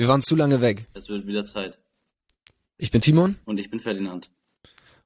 [0.00, 0.86] Wir waren zu lange weg.
[0.94, 1.78] Es wird wieder Zeit.
[2.78, 3.36] Ich bin Timon.
[3.44, 4.30] Und ich bin Ferdinand.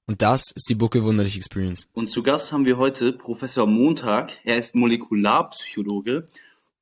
[0.07, 1.89] Und das ist die Bucke Wunderlich Experience.
[1.95, 4.39] Und zu Gast haben wir heute Professor Montag.
[4.45, 6.27] Er ist Molekularpsychologe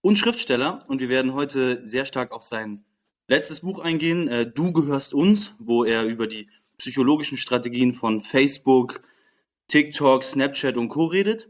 [0.02, 0.84] und Schriftsteller.
[0.88, 2.84] Und wir werden heute sehr stark auf sein
[3.28, 9.00] letztes Buch eingehen, äh, Du gehörst uns, wo er über die psychologischen Strategien von Facebook,
[9.68, 11.06] TikTok, Snapchat und Co.
[11.06, 11.48] redet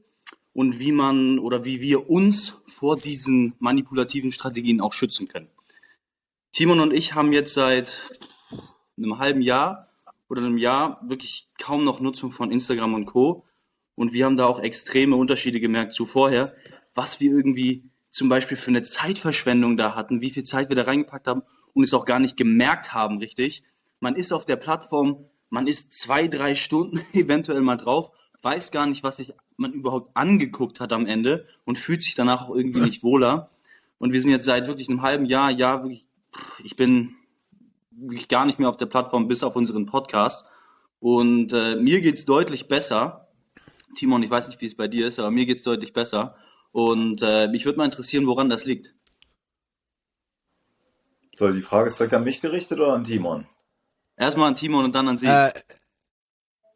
[0.52, 5.48] und wie man oder wie wir uns vor diesen manipulativen Strategien auch schützen können.
[6.52, 7.98] Timon und ich haben jetzt seit
[8.98, 9.88] einem halben Jahr
[10.28, 13.46] oder einem Jahr wirklich kaum noch Nutzung von Instagram und Co.
[13.94, 16.54] Und wir haben da auch extreme Unterschiede gemerkt zu vorher,
[16.92, 20.82] was wir irgendwie zum Beispiel für eine Zeitverschwendung da hatten, wie viel Zeit wir da
[20.82, 23.62] reingepackt haben und es auch gar nicht gemerkt haben, richtig.
[24.00, 28.10] Man ist auf der Plattform, man ist zwei, drei Stunden eventuell mal drauf,
[28.42, 32.42] weiß gar nicht, was sich man überhaupt angeguckt hat am Ende und fühlt sich danach
[32.42, 33.48] auch irgendwie nicht wohler.
[33.98, 36.04] Und wir sind jetzt seit wirklich einem halben Jahr, ja, wirklich
[36.62, 37.14] ich bin
[37.90, 40.46] wirklich gar nicht mehr auf der Plattform bis auf unseren Podcast.
[41.00, 43.28] Und äh, mir geht es deutlich besser.
[43.96, 46.36] Timon, ich weiß nicht, wie es bei dir ist, aber mir geht es deutlich besser.
[46.70, 48.94] Und äh, mich würde mal interessieren, woran das liegt.
[51.34, 53.46] So, die Frage ist direkt an mich gerichtet oder an Timon?
[54.16, 55.26] Erstmal an Timon und dann an Sie.
[55.26, 55.52] Äh,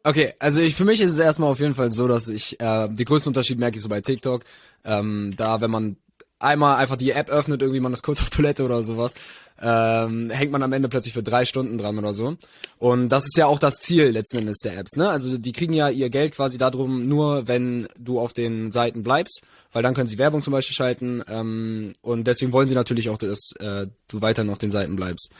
[0.03, 2.89] okay, also ich, für mich ist es erstmal auf jeden Fall so, dass ich, äh,
[2.91, 4.43] die größten Unterschied merke ich so bei TikTok.
[4.83, 5.97] Ähm, da, wenn man
[6.39, 9.13] einmal einfach die App öffnet, irgendwie man ist kurz auf Toilette oder sowas,
[9.59, 12.37] ähm, hängt man am Ende plötzlich für drei Stunden dran oder so.
[12.77, 15.09] Und das ist ja auch das Ziel letzten Endes der Apps, ne?
[15.09, 19.41] Also die kriegen ja ihr Geld quasi darum, nur wenn du auf den Seiten bleibst,
[19.71, 23.17] weil dann können sie Werbung zum Beispiel schalten ähm, und deswegen wollen sie natürlich auch,
[23.17, 25.31] dass äh, du weiterhin auf den Seiten bleibst.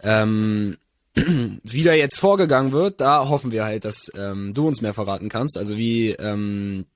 [0.00, 0.76] Ähm,
[1.64, 5.28] wie da jetzt vorgegangen wird, da hoffen wir halt, dass ähm, du uns mehr verraten
[5.28, 5.58] kannst.
[5.58, 6.86] Also wie ähm,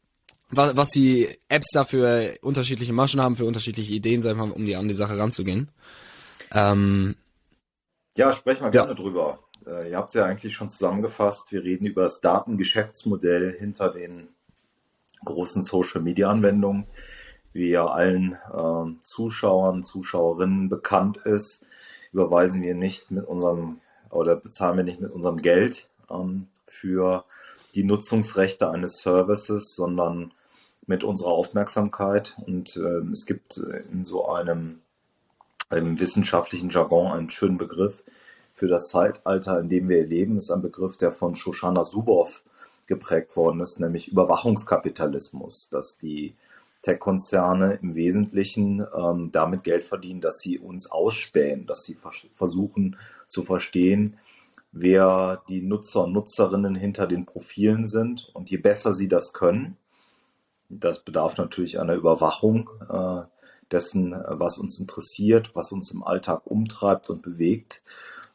[0.52, 4.64] was, was die Apps da für unterschiedliche Maschen haben, für unterschiedliche Ideen, sagen wir, um
[4.64, 5.70] die, an die Sache ranzugehen.
[6.52, 7.16] Ähm,
[8.14, 8.84] ja, sprechen wir ja.
[8.84, 9.38] gerne drüber.
[9.66, 11.50] Äh, ihr habt es ja eigentlich schon zusammengefasst.
[11.50, 14.28] Wir reden über das Datengeschäftsmodell hinter den
[15.24, 16.86] großen Social-Media-Anwendungen,
[17.52, 21.64] wie ja allen äh, Zuschauern, Zuschauerinnen bekannt ist,
[22.12, 27.24] überweisen wir nicht mit unserem oder bezahlen wir nicht mit unserem Geld ähm, für
[27.74, 30.34] die Nutzungsrechte eines Services, sondern
[30.86, 32.36] mit unserer Aufmerksamkeit.
[32.46, 33.58] Und äh, es gibt
[33.92, 34.80] in so einem,
[35.68, 38.02] einem wissenschaftlichen Jargon einen schönen Begriff
[38.54, 40.36] für das Zeitalter, in dem wir leben.
[40.36, 42.44] Das ist ein Begriff, der von Shoshana Zuboff
[42.86, 46.34] geprägt worden ist, nämlich Überwachungskapitalismus, dass die
[46.82, 52.96] Tech-Konzerne im Wesentlichen ähm, damit Geld verdienen, dass sie uns ausspähen, dass sie vers versuchen
[53.28, 54.18] zu verstehen,
[54.72, 58.30] wer die Nutzer und Nutzerinnen hinter den Profilen sind.
[58.34, 59.76] Und je besser sie das können,
[60.80, 63.22] das bedarf natürlich einer Überwachung äh,
[63.70, 67.82] dessen, was uns interessiert, was uns im Alltag umtreibt und bewegt,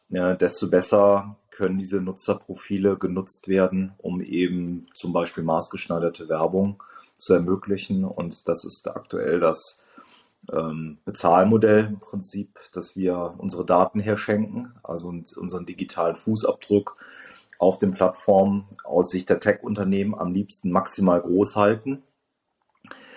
[0.09, 6.81] desto besser können diese Nutzerprofile genutzt werden, um eben zum Beispiel maßgeschneiderte Werbung
[7.17, 8.03] zu ermöglichen.
[8.03, 9.83] Und das ist aktuell das
[10.51, 16.95] ähm, Bezahlmodell im Prinzip, dass wir unsere Daten herschenken, also unseren digitalen Fußabdruck
[17.57, 22.03] auf den Plattformen aus Sicht der Tech-Unternehmen am liebsten maximal groß halten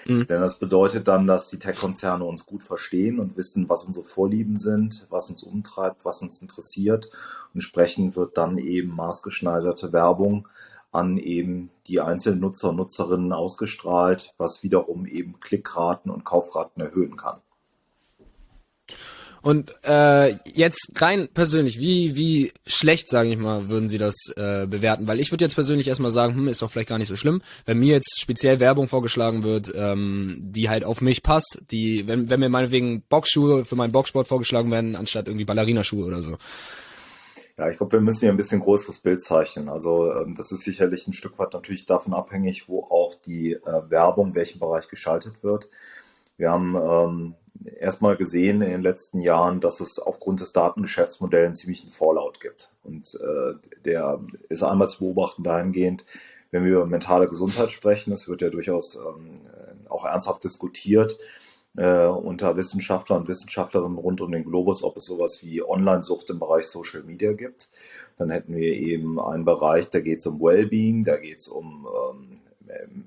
[0.06, 0.26] Mhm.
[0.26, 4.56] Denn das bedeutet dann, dass die Tech-Konzerne uns gut verstehen und wissen, was unsere Vorlieben
[4.56, 7.10] sind, was uns umtreibt, was uns interessiert.
[7.54, 10.48] Entsprechend wird dann eben maßgeschneiderte Werbung
[10.92, 17.16] an eben die einzelnen Nutzer und Nutzerinnen ausgestrahlt, was wiederum eben Klickraten und Kaufraten erhöhen
[17.16, 17.40] kann.
[19.42, 24.66] Und äh, jetzt rein persönlich, wie wie schlecht, sage ich mal, würden Sie das äh,
[24.66, 25.06] bewerten?
[25.06, 27.42] Weil ich würde jetzt persönlich erstmal sagen, hm, ist doch vielleicht gar nicht so schlimm,
[27.64, 32.28] wenn mir jetzt speziell Werbung vorgeschlagen wird, ähm, die halt auf mich passt, die, wenn,
[32.28, 36.36] wenn mir meinetwegen Boxschuhe für meinen Boxsport vorgeschlagen werden, anstatt irgendwie Ballerinaschuhe oder so.
[37.60, 39.68] Ja, ich glaube, wir müssen hier ein bisschen größeres Bild zeichnen.
[39.68, 43.90] Also ähm, das ist sicherlich ein Stück weit natürlich davon abhängig, wo auch die äh,
[43.90, 45.68] Werbung, in welchem Bereich geschaltet wird.
[46.38, 47.34] Wir haben ähm,
[47.64, 52.72] erstmal gesehen in den letzten Jahren, dass es aufgrund des Datengeschäftsmodells einen ziemlichen Fallout gibt.
[52.82, 56.04] Und äh, der ist einmal zu beobachten dahingehend,
[56.50, 59.40] wenn wir über mentale Gesundheit sprechen, das wird ja durchaus ähm,
[59.88, 61.18] auch ernsthaft diskutiert
[61.76, 66.38] äh, unter Wissenschaftler und Wissenschaftlerinnen rund um den Globus, ob es sowas wie Online-Sucht im
[66.38, 67.70] Bereich Social Media gibt.
[68.16, 71.86] Dann hätten wir eben einen Bereich, da geht es um Wellbeing, da geht es um
[72.10, 72.40] ähm,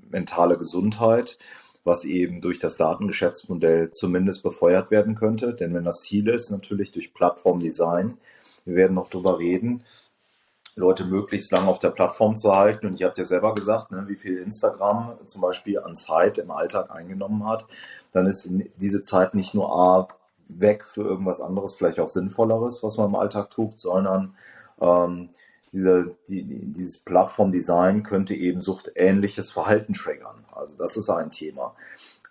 [0.10, 1.38] mentale Gesundheit
[1.84, 5.54] was eben durch das Datengeschäftsmodell zumindest befeuert werden könnte.
[5.54, 8.18] Denn wenn das Ziel ist, natürlich durch Plattformdesign,
[8.66, 9.84] wir werden noch drüber reden,
[10.76, 12.88] Leute möglichst lange auf der Plattform zu halten.
[12.88, 16.52] Und ich habe dir selber gesagt, ne, wie viel Instagram zum Beispiel an Zeit im
[16.52, 17.66] Alltag eingenommen hat.
[18.12, 20.08] Dann ist diese Zeit nicht nur A,
[20.48, 24.36] weg für irgendwas anderes, vielleicht auch Sinnvolleres, was man im Alltag tut, sondern
[24.82, 25.30] ähm,
[25.74, 30.46] diese, die, dieses Plattformdesign könnte eben suchtähnliches Verhalten triggern.
[30.52, 31.76] Also das ist ein Thema.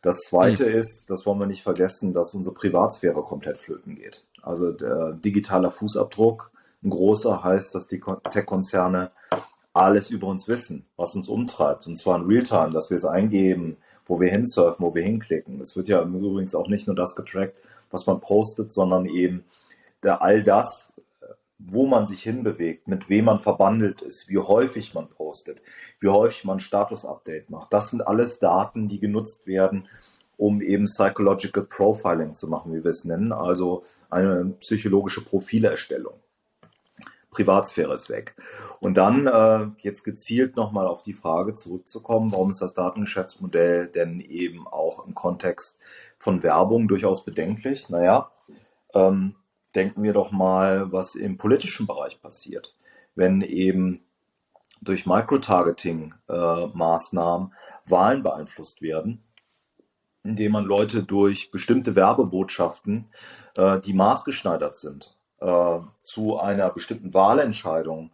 [0.01, 0.77] Das zweite mhm.
[0.77, 4.25] ist, das wollen wir nicht vergessen, dass unsere Privatsphäre komplett flöten geht.
[4.43, 6.51] Also der digitaler Fußabdruck,
[6.83, 8.01] ein großer heißt, dass die
[8.31, 9.11] Tech-Konzerne
[9.73, 11.87] alles über uns wissen, was uns umtreibt.
[11.87, 15.61] Und zwar in Realtime, dass wir es eingeben, wo wir hinsurfen, wo wir hinklicken.
[15.61, 19.45] Es wird ja übrigens auch nicht nur das getrackt, was man postet, sondern eben
[20.03, 20.92] der, all das,
[21.67, 25.61] wo man sich hinbewegt, mit wem man verbandelt ist, wie häufig man postet,
[26.01, 27.73] wie häufig man Status-Update macht.
[27.73, 29.89] Das sind alles Daten, die genutzt werden,
[30.37, 36.15] um eben Psychological Profiling zu machen, wie wir es nennen, also eine psychologische Profilerstellung.
[37.31, 38.37] Privatsphäre ist weg.
[38.79, 44.21] Und dann äh, jetzt gezielt nochmal auf die Frage zurückzukommen, warum ist das Datengeschäftsmodell denn
[44.21, 45.79] eben auch im Kontext
[46.19, 47.89] von Werbung durchaus bedenklich?
[47.89, 48.31] Naja,
[48.95, 49.37] ähm,
[49.75, 52.75] denken wir doch mal, was im politischen Bereich passiert.
[53.15, 54.05] Wenn eben
[54.81, 57.53] durch Microtargeting-Maßnahmen äh,
[57.91, 59.23] Wahlen beeinflusst werden,
[60.25, 63.07] indem man Leute durch bestimmte Werbebotschaften,
[63.57, 68.11] äh, die maßgeschneidert sind, äh, zu einer bestimmten Wahlentscheidung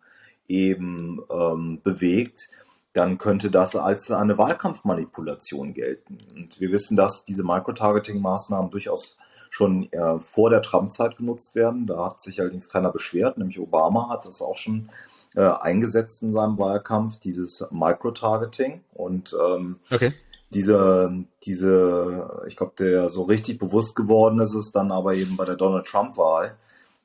[0.46, 2.50] eben ähm, bewegt,
[2.94, 6.18] dann könnte das als eine Wahlkampfmanipulation gelten.
[6.34, 9.18] Und wir wissen, dass diese Microtargeting-Maßnahmen durchaus
[9.50, 11.86] schon äh, vor der Trump-Zeit genutzt werden.
[11.86, 14.90] Da hat sich allerdings keiner beschwert, nämlich Obama hat das auch schon
[15.34, 18.82] äh, eingesetzt in seinem Wahlkampf, dieses Microtargeting.
[18.94, 20.12] Und ähm, okay.
[20.50, 25.44] diese, diese, ich glaube, der so richtig bewusst geworden ist es dann aber eben bei
[25.44, 26.56] der Donald Trump-Wahl,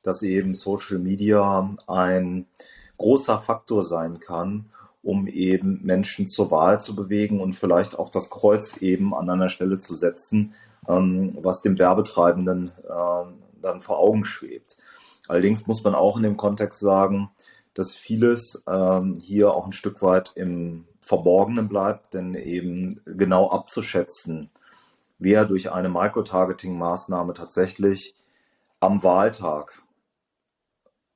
[0.02, 2.46] dass eben Social Media ein
[2.98, 4.66] großer Faktor sein kann,
[5.04, 9.48] um eben Menschen zur Wahl zu bewegen und vielleicht auch das Kreuz eben an einer
[9.48, 10.54] Stelle zu setzen,
[10.88, 14.76] ähm, was dem Werbetreibenden äh, dann vor Augen schwebt.
[15.28, 17.30] Allerdings muss man auch in dem Kontext sagen,
[17.74, 24.50] dass vieles ähm, hier auch ein Stück weit im Verborgenen bleibt, denn eben genau abzuschätzen,
[25.18, 28.14] wer durch eine Microtargeting-Maßnahme tatsächlich
[28.80, 29.82] am Wahltag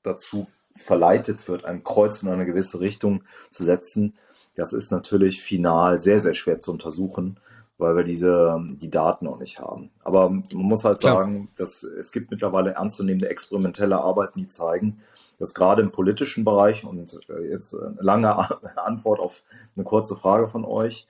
[0.03, 4.15] dazu verleitet wird, ein Kreuz in eine gewisse Richtung zu setzen,
[4.59, 7.39] das ist natürlich final sehr, sehr schwer zu untersuchen,
[7.79, 9.91] weil wir diese, die Daten noch nicht haben.
[10.03, 11.19] Aber man muss halt Klar.
[11.19, 15.01] sagen, dass es gibt mittlerweile ernstzunehmende experimentelle Arbeiten, die zeigen,
[15.39, 18.37] dass gerade im politischen Bereich, und äh, jetzt eine lange
[18.77, 19.45] Antwort auf
[19.77, 21.07] eine kurze Frage von euch,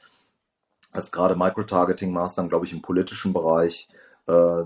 [0.93, 3.89] dass gerade Microtargeting-Maßnahmen, glaube ich, im politischen Bereich
[4.27, 4.65] äh,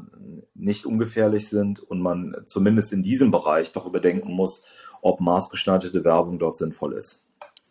[0.54, 4.64] nicht ungefährlich sind und man zumindest in diesem Bereich doch überdenken muss,
[5.02, 7.22] ob maßgeschneiderte Werbung dort sinnvoll ist.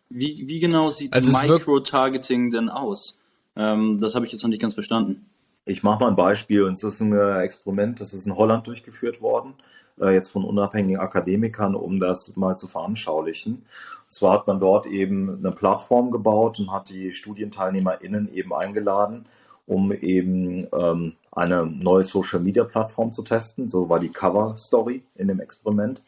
[0.09, 3.17] Wie, wie genau sieht also Microtargeting denn aus?
[3.55, 5.25] Ähm, das habe ich jetzt noch nicht ganz verstanden.
[5.65, 6.63] Ich mache mal ein Beispiel.
[6.63, 9.53] Und das ist ein äh, Experiment, das ist in Holland durchgeführt worden,
[9.99, 13.53] äh, jetzt von unabhängigen Akademikern, um das mal zu veranschaulichen.
[13.53, 19.25] Und zwar hat man dort eben eine Plattform gebaut und hat die StudienteilnehmerInnen eben eingeladen,
[19.65, 23.69] um eben ähm, eine neue Social-Media-Plattform zu testen.
[23.69, 26.03] So war die Cover-Story in dem Experiment.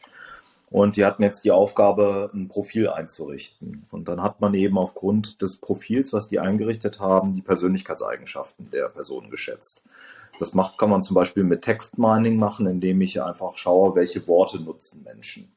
[0.74, 3.86] Und die hatten jetzt die Aufgabe, ein Profil einzurichten.
[3.92, 8.88] Und dann hat man eben aufgrund des Profils, was die eingerichtet haben, die Persönlichkeitseigenschaften der
[8.88, 9.84] Person geschätzt.
[10.36, 14.60] Das macht, kann man zum Beispiel mit Textmining machen, indem ich einfach schaue, welche Worte
[14.60, 15.52] nutzen Menschen.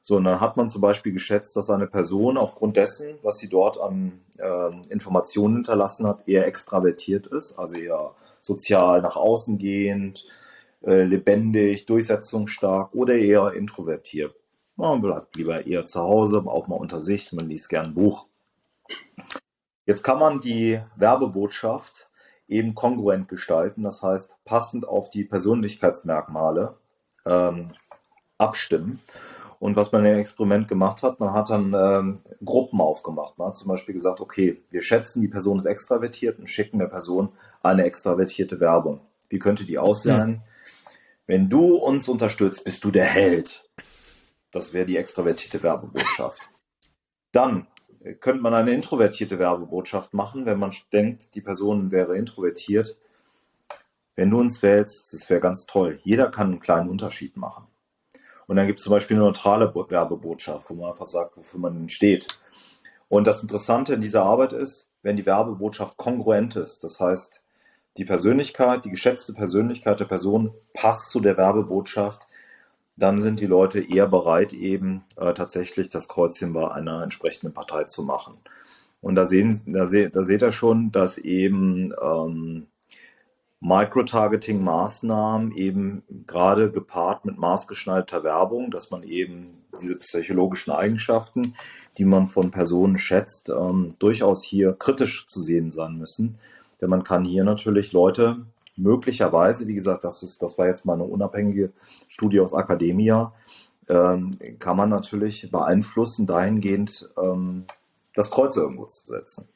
[0.00, 3.50] So, und dann hat man zum Beispiel geschätzt, dass eine Person aufgrund dessen, was sie
[3.50, 10.24] dort an äh, Informationen hinterlassen hat, eher extravertiert ist, also eher sozial nach außen gehend,
[10.86, 14.37] äh, lebendig, durchsetzungsstark oder eher introvertiert.
[14.78, 18.26] Man bleibt lieber eher zu Hause, auch mal unter sich, man liest gern ein Buch.
[19.86, 22.08] Jetzt kann man die Werbebotschaft
[22.46, 26.76] eben kongruent gestalten, das heißt passend auf die Persönlichkeitsmerkmale
[27.26, 27.72] ähm,
[28.38, 29.00] abstimmen.
[29.58, 33.36] Und was man im Experiment gemacht hat, man hat dann ähm, Gruppen aufgemacht.
[33.36, 36.86] Man hat zum Beispiel gesagt, okay, wir schätzen, die Person ist extravertiert und schicken der
[36.86, 37.30] Person
[37.64, 39.00] eine extravertierte Werbung.
[39.28, 40.28] Wie könnte die aussehen?
[40.28, 40.40] Mhm.
[41.26, 43.67] Wenn du uns unterstützt, bist du der Held.
[44.50, 46.50] Das wäre die extravertierte Werbebotschaft.
[47.32, 47.66] Dann
[48.20, 52.96] könnte man eine introvertierte Werbebotschaft machen, wenn man denkt, die Person wäre introvertiert.
[54.16, 56.00] Wenn du uns wählst, das wäre ganz toll.
[56.02, 57.66] Jeder kann einen kleinen Unterschied machen.
[58.46, 61.88] Und dann gibt es zum Beispiel eine neutrale Werbebotschaft, wo man einfach sagt, wofür man
[61.88, 62.26] steht.
[63.08, 67.42] Und das Interessante in dieser Arbeit ist, wenn die Werbebotschaft kongruent ist, das heißt,
[67.96, 72.26] die Persönlichkeit, die geschätzte Persönlichkeit der Person passt zu der Werbebotschaft,
[72.98, 77.84] dann sind die Leute eher bereit, eben äh, tatsächlich das Kreuzchen bei einer entsprechenden Partei
[77.84, 78.34] zu machen.
[79.00, 82.66] Und da, sehen, da, se, da seht ihr schon, dass eben ähm,
[83.60, 91.54] Microtargeting-Maßnahmen eben gerade gepaart mit maßgeschneiderter Werbung, dass man eben diese psychologischen Eigenschaften,
[91.98, 96.38] die man von Personen schätzt, ähm, durchaus hier kritisch zu sehen sein müssen.
[96.80, 98.46] Denn man kann hier natürlich Leute
[98.78, 101.72] möglicherweise, wie gesagt, das ist, das war jetzt mal eine unabhängige
[102.08, 103.32] Studie aus Academia,
[103.88, 107.64] ähm, kann man natürlich beeinflussen, dahingehend ähm,
[108.14, 109.48] das Kreuz irgendwo zu setzen.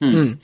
[0.00, 0.12] Hm.
[0.12, 0.38] Hm.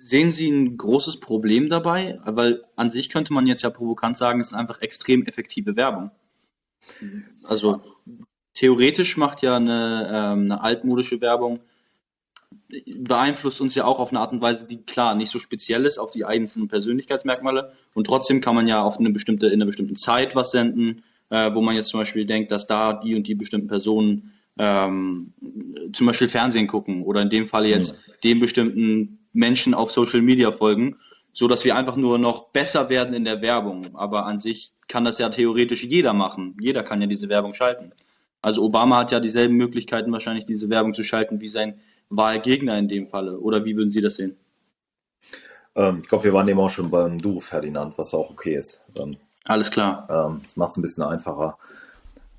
[0.00, 2.20] Sehen Sie ein großes Problem dabei?
[2.24, 6.10] Weil an sich könnte man jetzt ja provokant sagen, es ist einfach extrem effektive Werbung.
[7.42, 7.82] Also
[8.52, 11.60] theoretisch macht ja eine, ähm, eine altmodische Werbung
[12.96, 15.98] beeinflusst uns ja auch auf eine Art und Weise, die klar nicht so speziell ist
[15.98, 17.72] auf die einzelnen Persönlichkeitsmerkmale.
[17.94, 21.52] Und trotzdem kann man ja auf eine bestimmte, in einer bestimmten Zeit was senden, äh,
[21.54, 25.32] wo man jetzt zum Beispiel denkt, dass da die und die bestimmten Personen ähm,
[25.92, 28.14] zum Beispiel Fernsehen gucken oder in dem Fall jetzt ja.
[28.22, 30.96] dem bestimmten Menschen auf Social Media folgen,
[31.32, 33.96] so dass wir einfach nur noch besser werden in der Werbung.
[33.96, 36.56] Aber an sich kann das ja theoretisch jeder machen.
[36.60, 37.92] Jeder kann ja diese Werbung schalten.
[38.42, 41.80] Also Obama hat ja dieselben Möglichkeiten wahrscheinlich diese Werbung zu schalten wie sein
[42.16, 43.38] Wahlgegner in dem Falle?
[43.38, 44.36] Oder wie würden Sie das sehen?
[45.74, 48.80] Ähm, ich glaube, wir waren eben auch schon beim Du, Ferdinand, was auch okay ist.
[48.98, 50.06] Ähm, Alles klar.
[50.08, 51.58] Ähm, das macht es ein bisschen einfacher.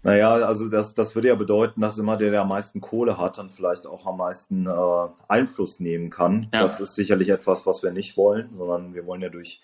[0.04, 3.40] Naja, also das, das würde ja bedeuten, dass immer der, der am meisten Kohle hat,
[3.40, 6.48] dann vielleicht auch am meisten äh, Einfluss nehmen kann.
[6.54, 6.62] Ja.
[6.62, 9.62] Das ist sicherlich etwas, was wir nicht wollen, sondern wir wollen ja durch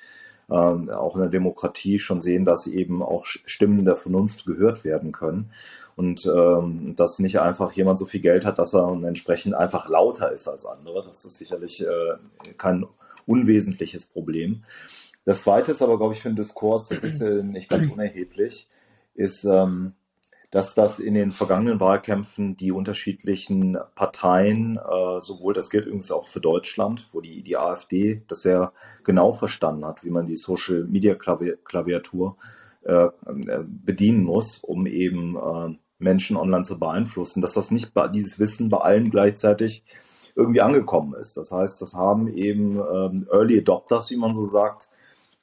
[0.52, 5.12] ähm, auch in der Demokratie schon sehen, dass eben auch Stimmen der Vernunft gehört werden
[5.12, 5.52] können
[5.96, 10.32] und ähm, dass nicht einfach jemand so viel Geld hat, dass er entsprechend einfach lauter
[10.32, 11.02] ist als andere.
[11.02, 12.18] Das ist sicherlich äh,
[12.58, 12.86] kein
[13.26, 14.64] unwesentliches Problem.
[15.24, 18.68] Das Zweite ist aber, glaube ich, für den Diskurs, das ist äh, nicht ganz unerheblich,
[19.14, 19.94] ist, ähm,
[20.52, 26.28] dass das in den vergangenen Wahlkämpfen die unterschiedlichen Parteien, äh, sowohl das gilt übrigens auch
[26.28, 28.74] für Deutschland, wo die, die AfD das sehr
[29.06, 32.38] genau verstanden hat, wie man die Social Media Klaviatur
[32.84, 38.38] äh, äh, bedienen muss, um eben äh, Menschen online zu beeinflussen, dass das nicht dieses
[38.40, 39.86] Wissen bei allen gleichzeitig
[40.36, 41.38] irgendwie angekommen ist.
[41.38, 44.90] Das heißt, das haben eben ähm, Early Adopters, wie man so sagt,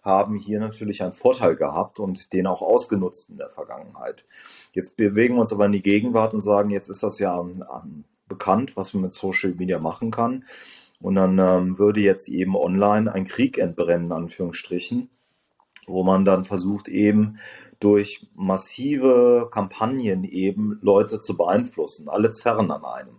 [0.09, 4.25] haben hier natürlich einen Vorteil gehabt und den auch ausgenutzt in der Vergangenheit.
[4.73, 8.05] Jetzt bewegen wir uns aber in die Gegenwart und sagen, jetzt ist das ja ähm,
[8.27, 10.45] bekannt, was man mit Social Media machen kann.
[11.01, 15.09] Und dann ähm, würde jetzt eben online ein Krieg entbrennen, Anführungsstrichen,
[15.87, 17.39] wo man dann versucht eben
[17.79, 22.09] durch massive Kampagnen eben Leute zu beeinflussen.
[22.09, 23.19] Alle zerren an einem.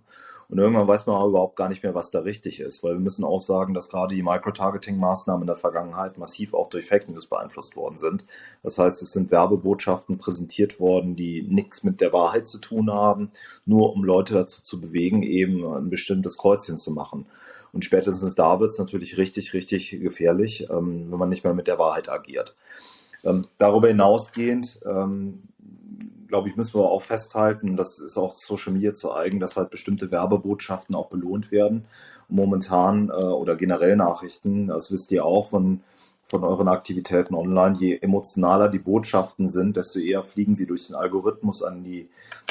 [0.49, 2.99] Und irgendwann weiß man auch überhaupt gar nicht mehr, was da richtig ist, weil wir
[2.99, 7.27] müssen auch sagen, dass gerade die Microtargeting-Maßnahmen in der Vergangenheit massiv auch durch Fake News
[7.27, 8.25] beeinflusst worden sind.
[8.63, 13.29] Das heißt, es sind Werbebotschaften präsentiert worden, die nichts mit der Wahrheit zu tun haben,
[13.67, 17.27] nur um Leute dazu zu bewegen, eben ein bestimmtes Kreuzchen zu machen.
[17.71, 21.67] Und spätestens da wird es natürlich richtig, richtig gefährlich, ähm, wenn man nicht mehr mit
[21.67, 22.55] der Wahrheit agiert.
[23.23, 25.43] Ähm, darüber hinausgehend ähm,
[26.29, 29.71] glaube ich, müssen wir auch festhalten, das ist auch Social Media zu eigen, dass halt
[29.71, 31.85] bestimmte Werbebotschaften auch belohnt werden.
[32.29, 35.81] momentan äh, oder generell Nachrichten, das wisst ihr auch von,
[36.23, 40.95] von euren Aktivitäten online, je emotionaler die Botschaften sind, desto eher fliegen sie durch den
[40.95, 42.07] Algorithmus an die,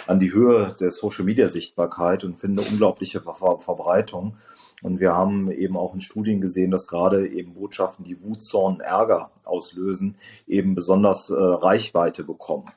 [0.09, 4.37] an die Höhe der Social Media Sichtbarkeit und finden eine unglaubliche Ver Verbreitung.
[4.83, 8.81] Und wir haben eben auch in Studien gesehen, dass gerade eben Botschaften, die Wut, Zorn,
[8.81, 10.17] Ärger auslösen,
[10.49, 12.73] eben besonders äh, Reichweite bekommen.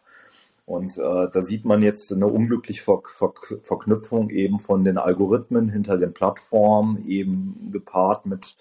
[0.72, 5.68] Und äh, da sieht man jetzt eine unglückliche Ver Ver Verknüpfung eben von den Algorithmen
[5.68, 8.56] hinter den Plattformen, eben gepaart mit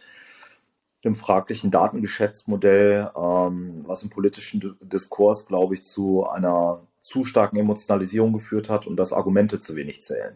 [1.04, 8.32] dem fraglichen Datengeschäftsmodell, ähm, was im politischen Diskurs, glaube ich, zu einer zu starken Emotionalisierung
[8.32, 10.34] geführt hat und dass Argumente zu wenig zählen.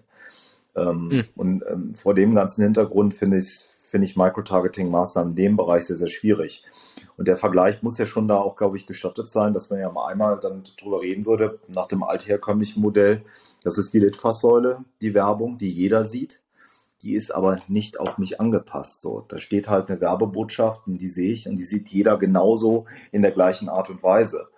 [0.77, 1.25] Ähm, mhm.
[1.35, 5.97] Und ähm, vor dem ganzen Hintergrund finde ich finde ich Microtargeting-Maßnahmen in dem Bereich sehr,
[5.97, 6.65] sehr schwierig.
[7.17, 9.91] Und der Vergleich muss ja schon da auch, glaube ich, gestattet sein, dass man ja
[9.91, 13.23] mal einmal dann drüber reden würde, nach dem altherkömmlichen Modell.
[13.63, 16.41] Das ist die Litfaßsäule, die Werbung, die jeder sieht.
[17.03, 19.01] Die ist aber nicht auf mich angepasst.
[19.01, 22.87] So, da steht halt eine Werbebotschaft und die sehe ich und die sieht jeder genauso
[23.13, 24.49] in der gleichen Art und Weise.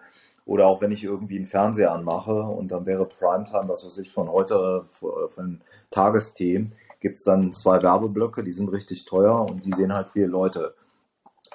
[0.45, 4.13] Oder auch wenn ich irgendwie einen Fernseher anmache und dann wäre Primetime, was weiß ich,
[4.13, 5.61] von heute, von
[5.91, 10.27] Tagesthemen, gibt es dann zwei Werbeblöcke, die sind richtig teuer und die sehen halt viele
[10.27, 10.75] Leute.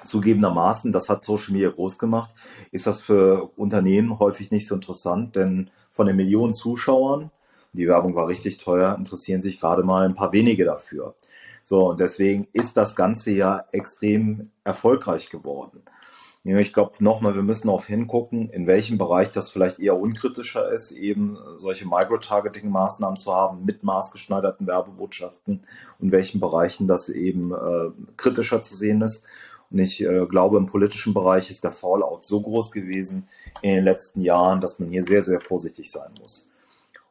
[0.04, 2.34] Zugegebenermaßen, das hat Social Media groß gemacht,
[2.70, 7.30] ist das für Unternehmen häufig nicht so interessant, denn von den Millionen Zuschauern,
[7.72, 11.14] die Werbung war richtig teuer, interessieren sich gerade mal ein paar wenige dafür.
[11.64, 15.82] So, und deswegen ist das Ganze ja extrem erfolgreich geworden.
[16.44, 20.90] Ich glaube nochmal, wir müssen auch hingucken, in welchem Bereich das vielleicht eher unkritischer ist,
[20.90, 25.62] eben solche Microtargeting-Maßnahmen zu haben mit maßgeschneiderten Werbebotschaften
[26.00, 29.24] und welchen Bereichen das eben äh, kritischer zu sehen ist.
[29.72, 33.26] Und ich äh, glaube, im politischen Bereich ist der Fallout so groß gewesen
[33.62, 36.50] in den letzten Jahren, dass man hier sehr, sehr vorsichtig sein muss.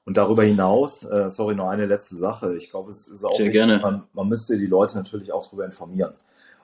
[0.05, 2.55] Und darüber hinaus, äh, sorry, noch eine letzte Sache.
[2.55, 3.79] Ich glaube, es ist auch Sehr wichtig, gerne.
[3.81, 6.13] man, man müsste die Leute natürlich auch darüber informieren.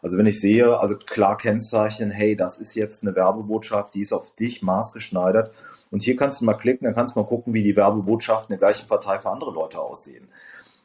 [0.02, 4.14] Also wenn ich sehe, also klar kennzeichnen, hey, das ist jetzt eine Werbebotschaft, die ist
[4.14, 5.52] auf dich maßgeschneidert.
[5.90, 8.60] Und hier kannst du mal klicken, dann kannst du mal gucken, wie die Werbebotschaften der
[8.60, 10.28] gleichen Partei für andere Leute aussehen.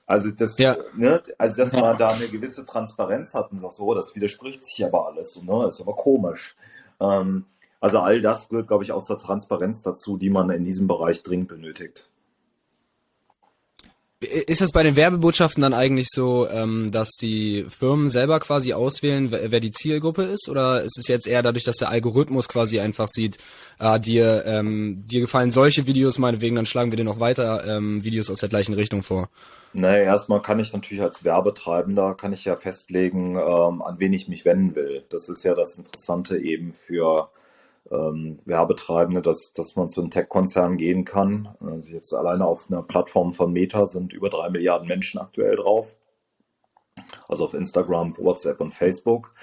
[0.06, 0.76] Also das, Ja.
[0.94, 4.85] ne, also dass man da eine gewisse Transparenz hat und sagt, so, das widerspricht sich
[4.85, 6.56] aber alles, so, ne, ist aber komisch.
[7.00, 7.47] Ähm,
[7.80, 11.23] also all das gehört, glaube ich, auch zur Transparenz dazu, die man in diesem Bereich
[11.23, 12.09] dringend benötigt.
[14.23, 19.33] Ist es bei den Werbebotschaften dann eigentlich so, ähm, dass die Firmen selber quasi auswählen,
[19.33, 20.49] wer, wer die Zielgruppe ist?
[20.49, 23.38] Oder ist es jetzt eher dadurch, dass der Algorithmus quasi einfach sieht,
[23.81, 28.05] äh, dir, ähm, dir gefallen solche Videos, meinetwegen, dann schlagen wir dir noch weiter ähm,
[28.05, 29.29] Videos aus der gleichen Richtung vor?
[29.73, 34.29] Naja, erstmal kann ich natürlich als Werbetreibender, kann ich ja festlegen, ähm, an wen ich
[34.29, 35.02] mich wenden will.
[35.09, 37.31] Das ist ja das Interessante eben für
[37.92, 41.54] ähm, Werbetreibende, dass, dass man zu einem Tech-Konzern gehen kann.
[41.61, 45.96] Also jetzt alleine auf einer Plattform von Meta sind über drei Milliarden Menschen aktuell drauf.
[47.28, 49.34] Also auf Instagram, WhatsApp und Facebook.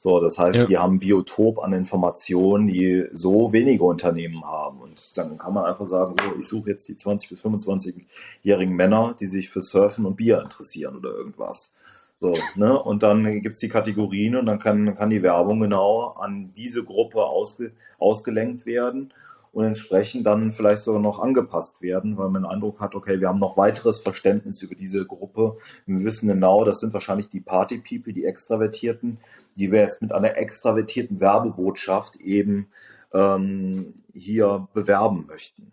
[0.00, 0.66] So, das heißt, Ja.
[0.66, 4.80] die haben Biotop an Informationen, die so wenige Unternehmen haben.
[4.80, 9.16] Und dann kann man einfach sagen, so, ich suche jetzt die 20- bis 25-jährigen Männer,
[9.18, 11.72] die sich für Surfen und Bier interessieren oder irgendwas.
[12.20, 12.80] So, ne?
[12.82, 17.22] Und dann gibt's die Kategorien und dann kann, kann die Werbung genau an diese Gruppe
[17.22, 19.12] ausge, ausgelenkt werden
[19.52, 23.28] und entsprechend dann vielleicht sogar noch angepasst werden, weil man den Eindruck hat, okay, wir
[23.28, 25.56] haben noch weiteres Verständnis über diese Gruppe.
[25.86, 29.18] Wir wissen genau, das sind wahrscheinlich die Party-People, die Extravertierten,
[29.56, 32.68] die wir jetzt mit einer extravertierten Werbebotschaft eben
[33.12, 35.72] ähm, hier bewerben möchten.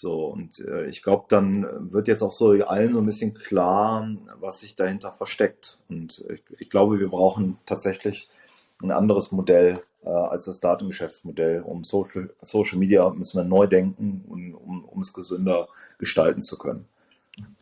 [0.00, 4.08] So, und äh, ich glaube, dann wird jetzt auch so allen so ein bisschen klar,
[4.38, 5.76] was sich dahinter versteckt.
[5.88, 8.28] Und ich, ich glaube, wir brauchen tatsächlich
[8.80, 11.62] ein anderes Modell äh, als das Datengeschäftsmodell.
[11.62, 15.66] Um Social, Social Media müssen wir neu denken, und, um, um es gesünder
[15.98, 16.86] gestalten zu können.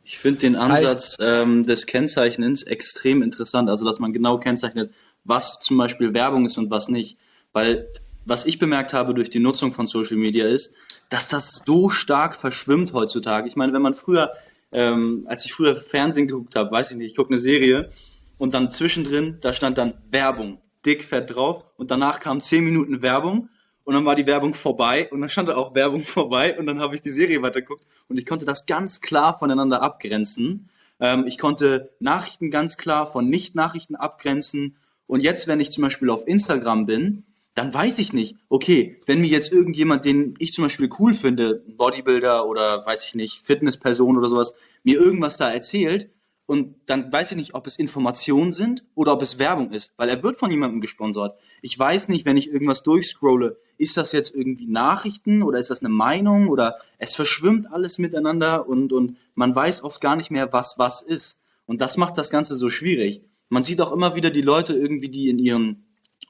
[0.05, 4.93] Ich finde den Ansatz ähm, des Kennzeichnens extrem interessant, also dass man genau kennzeichnet,
[5.25, 7.17] was zum Beispiel Werbung ist und was nicht.
[7.55, 7.89] Weil
[8.27, 10.75] was ich bemerkt habe durch die Nutzung von Social Media ist,
[11.09, 13.49] dass das so stark verschwimmt heutzutage.
[13.49, 14.33] Ich meine, wenn man früher,
[14.75, 17.93] ähm, als ich früher Fernsehen geguckt habe, weiß ich nicht, ich gucke eine Serie
[18.37, 23.01] und dann zwischendrin, da stand dann Werbung, dick fett drauf und danach kam 10 Minuten
[23.01, 23.49] Werbung
[23.85, 26.81] und dann war die Werbung vorbei und dann stand da auch Werbung vorbei und dann
[26.81, 30.69] habe ich die Serie weitergeguckt und ich konnte das ganz klar voneinander abgrenzen.
[30.99, 36.11] Ähm, ich konnte Nachrichten ganz klar von Nicht-Nachrichten abgrenzen und jetzt, wenn ich zum Beispiel
[36.11, 37.25] auf Instagram bin,
[37.57, 41.65] dann weiß ich nicht, okay, wenn mir jetzt irgendjemand, den ich zum Beispiel cool finde,
[41.67, 46.11] Bodybuilder oder weiß ich nicht, Fitnessperson oder sowas, mir irgendwas da erzählt
[46.45, 50.11] und dann weiß ich nicht, ob es Informationen sind oder ob es Werbung ist, weil
[50.11, 51.39] er wird von jemandem gesponsert.
[51.63, 55.81] Ich weiß nicht, wenn ich irgendwas durchscrolle, ist das jetzt irgendwie Nachrichten oder ist das
[55.81, 60.53] eine Meinung oder es verschwimmt alles miteinander und, und man weiß oft gar nicht mehr,
[60.53, 61.41] was was ist.
[61.65, 63.23] Und das macht das Ganze so schwierig.
[63.49, 65.86] Man sieht auch immer wieder die Leute irgendwie, die in ihren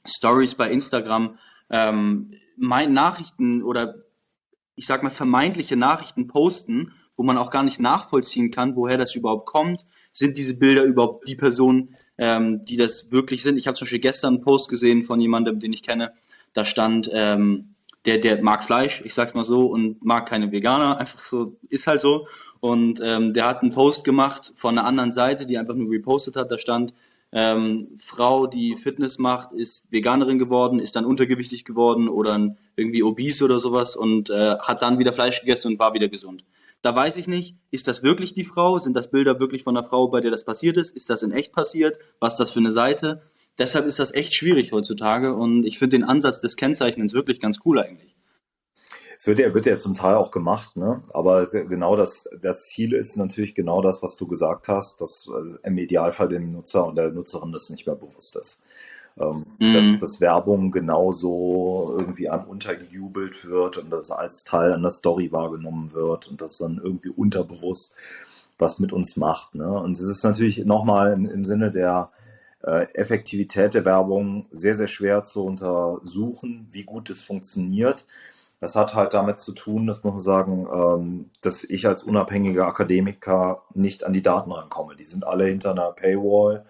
[0.07, 1.39] Stories bei Instagram
[1.71, 3.97] ähm, Nachrichten oder
[4.75, 9.15] ich sag mal vermeintliche Nachrichten posten, wo man auch gar nicht nachvollziehen kann, woher das
[9.15, 9.87] überhaupt kommt.
[10.13, 13.57] Sind diese Bilder überhaupt die Personen, ähm, die das wirklich sind?
[13.57, 16.13] Ich habe zum Beispiel gestern einen Post gesehen von jemandem, den ich kenne.
[16.53, 20.99] Da stand, ähm, der, der mag Fleisch, ich sag's mal so, und mag keine Veganer,
[20.99, 22.29] einfach so, ist halt so.
[22.61, 26.37] Und ähm, der hat einen Post gemacht von einer anderen Seite, die einfach nur repostet
[26.37, 26.51] hat.
[26.51, 26.95] Da stand,
[27.39, 33.45] ähm, Frau, die Fitness macht, ist Veganerin geworden, ist dann untergewichtig geworden oder irgendwie obese
[33.45, 36.47] oder sowas und äh, hat dann wieder Fleisch gegessen und war wieder gesund.
[36.81, 38.79] Da weiß ich nicht, ist das wirklich die Frau?
[38.79, 40.97] Sind das Bilder wirklich von der Frau, bei der das passiert ist?
[40.97, 41.99] Ist das in echt passiert?
[42.21, 43.21] Was ist das für eine Seite?
[43.59, 47.59] Deshalb ist das echt schwierig heutzutage und ich finde den Ansatz des Kennzeichnens wirklich ganz
[47.67, 48.17] cool eigentlich.
[49.19, 51.03] Es wird ja, wird ja zum Teil auch gemacht, ne?
[51.13, 55.67] aber genau das, das Ziel ist natürlich genau das, was du gesagt hast, dass äh,
[55.67, 58.61] im Idealfall dem Nutzer und der Nutzerin das nicht mehr bewusst ist.
[59.19, 59.73] Ähm, Mhm.
[59.73, 65.95] dass, dass Werbung genauso irgendwie einem untergejubelt wird und das als Teil einer Story wahrgenommen
[65.95, 67.95] wird und das dann irgendwie unterbewusst
[68.59, 69.55] was mit uns macht.
[69.55, 69.69] Ne?
[69.69, 72.11] Und es ist natürlich nochmal im, im Sinne der
[72.63, 78.07] äh, Effektivität der Werbung sehr, sehr schwer zu untersuchen, wie gut es funktioniert.
[78.61, 82.67] Das hat halt damit zu tun, das muss man sagen, ähm, dass ich als unabhängiger
[82.67, 84.97] Akademiker nicht an die Daten rankomme.
[84.97, 86.65] Die sind alle hinter einer Paywall,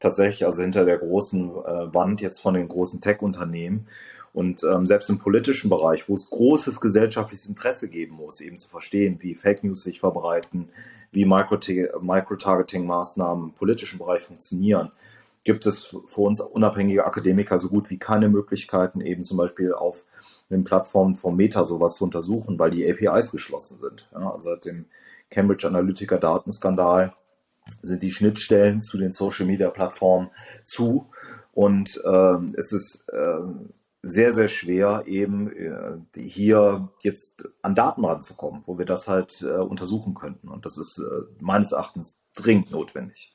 [0.00, 3.86] tatsächlich, also hinter der großen äh, Wand jetzt von den großen Tech-Unternehmen.
[4.32, 8.68] Und ähm, selbst im politischen Bereich, wo es großes gesellschaftliches Interesse geben muss, eben zu
[8.68, 10.68] verstehen, wie Fake News sich verbreiten,
[11.10, 11.58] wie Micro-
[12.00, 14.92] Microtargeting-Maßnahmen im politischen Bereich funktionieren,
[15.44, 20.04] gibt es für uns unabhängige Akademiker so gut wie keine Möglichkeiten, eben zum Beispiel auf
[20.50, 24.08] den Plattformen von Meta sowas zu untersuchen, weil die APIs geschlossen sind.
[24.12, 24.86] Ja, seit dem
[25.30, 27.12] Cambridge Analytica Datenskandal
[27.82, 30.30] sind die Schnittstellen zu den Social Media Plattformen
[30.64, 31.06] zu
[31.52, 33.40] und äh, es ist äh,
[34.02, 39.56] sehr, sehr schwer, eben äh, hier jetzt an Daten ranzukommen, wo wir das halt äh,
[39.56, 40.48] untersuchen könnten.
[40.48, 43.34] Und das ist äh, meines Erachtens dringend notwendig.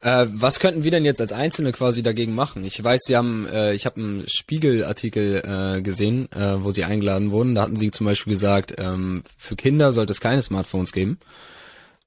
[0.00, 2.64] Äh, was könnten wir denn jetzt als Einzelne quasi dagegen machen?
[2.64, 5.42] Ich weiß, Sie haben, äh, ich habe einen Spiegelartikel
[5.78, 7.56] äh, gesehen, äh, wo Sie eingeladen wurden.
[7.56, 11.18] Da hatten Sie zum Beispiel gesagt, ähm, für Kinder sollte es keine Smartphones geben.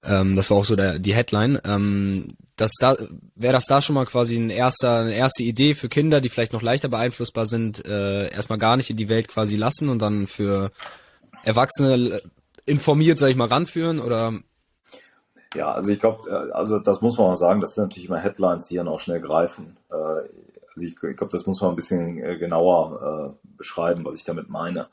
[0.03, 1.59] Ähm, das war auch so der, die Headline.
[1.65, 2.95] Ähm, das da
[3.35, 6.53] wäre das da schon mal quasi ein erster, eine erste Idee für Kinder, die vielleicht
[6.53, 10.27] noch leichter beeinflussbar sind, äh, erstmal gar nicht in die Welt quasi lassen und dann
[10.27, 10.71] für
[11.43, 12.21] Erwachsene
[12.65, 14.39] informiert, sag ich mal, ranführen oder
[15.55, 18.19] ja, also ich glaube, äh, also das muss man mal sagen, das sind natürlich immer
[18.19, 19.77] Headlines, die dann auch schnell greifen.
[19.89, 24.23] Äh, also ich, ich glaube, das muss man ein bisschen äh, genauer beschreiben, was ich
[24.23, 24.87] damit meine.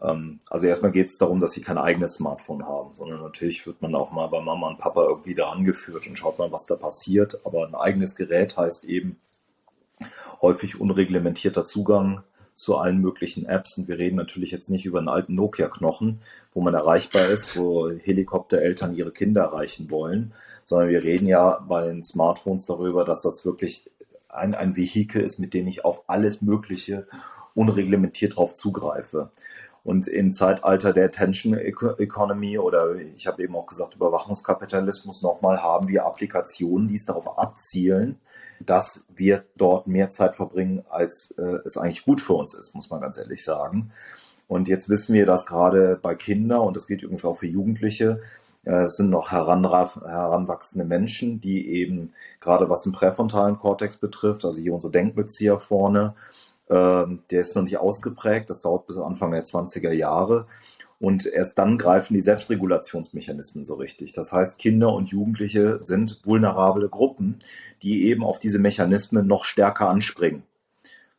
[0.00, 3.82] Ähm, also erstmal geht es darum, dass sie kein eigenes Smartphone haben, sondern natürlich wird
[3.82, 6.76] man auch mal bei Mama und Papa irgendwie da angeführt und schaut mal, was da
[6.76, 7.40] passiert.
[7.44, 9.18] Aber ein eigenes Gerät heißt eben
[10.42, 12.22] häufig unreglementierter Zugang
[12.56, 13.78] zu allen möglichen Apps.
[13.78, 16.20] Und wir reden natürlich jetzt nicht über einen alten Nokia-Knochen,
[16.52, 20.32] wo man erreichbar ist, wo Helikoptereltern ihre Kinder erreichen wollen,
[20.64, 23.88] sondern wir reden ja bei den Smartphones darüber, dass das wirklich
[24.28, 27.06] ein, ein Vehikel ist, mit dem ich auf alles Mögliche
[27.54, 29.30] unreglementiert drauf zugreife.
[29.86, 35.86] Und im Zeitalter der Attention Economy oder ich habe eben auch gesagt Überwachungskapitalismus nochmal haben
[35.86, 38.18] wir Applikationen, die es darauf abzielen,
[38.58, 42.90] dass wir dort mehr Zeit verbringen, als äh, es eigentlich gut für uns ist, muss
[42.90, 43.92] man ganz ehrlich sagen.
[44.48, 48.20] Und jetzt wissen wir, dass gerade bei Kindern, und das gilt übrigens auch für Jugendliche,
[48.64, 54.60] äh, es sind noch heranwachsende Menschen, die eben gerade was den präfrontalen Kortex betrifft, also
[54.60, 56.16] hier unsere Denkmütze hier vorne,
[56.68, 60.46] ähm, der ist noch nicht ausgeprägt, das dauert bis Anfang der 20er Jahre.
[60.98, 64.12] Und erst dann greifen die Selbstregulationsmechanismen so richtig.
[64.12, 67.38] Das heißt, Kinder und Jugendliche sind vulnerable Gruppen,
[67.82, 70.42] die eben auf diese Mechanismen noch stärker anspringen.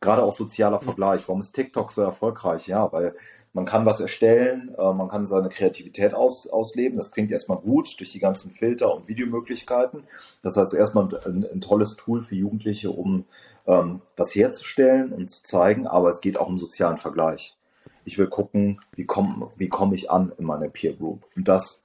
[0.00, 1.26] Gerade auch sozialer Vergleich.
[1.28, 2.66] Warum ist TikTok so erfolgreich?
[2.66, 3.14] Ja, weil
[3.52, 6.96] man kann was erstellen, äh, man kann seine Kreativität aus, ausleben.
[6.96, 10.04] Das klingt erstmal gut durch die ganzen Filter und Videomöglichkeiten.
[10.42, 13.24] Das heißt erstmal ein, ein tolles Tool für Jugendliche, um
[13.66, 17.56] ähm, was herzustellen und zu zeigen, aber es geht auch um sozialen Vergleich.
[18.04, 21.26] Ich will gucken, wie komme wie komm ich an in meiner Peer Group.
[21.36, 21.82] Und das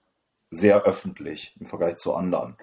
[0.54, 2.56] sehr öffentlich im Vergleich zu anderen.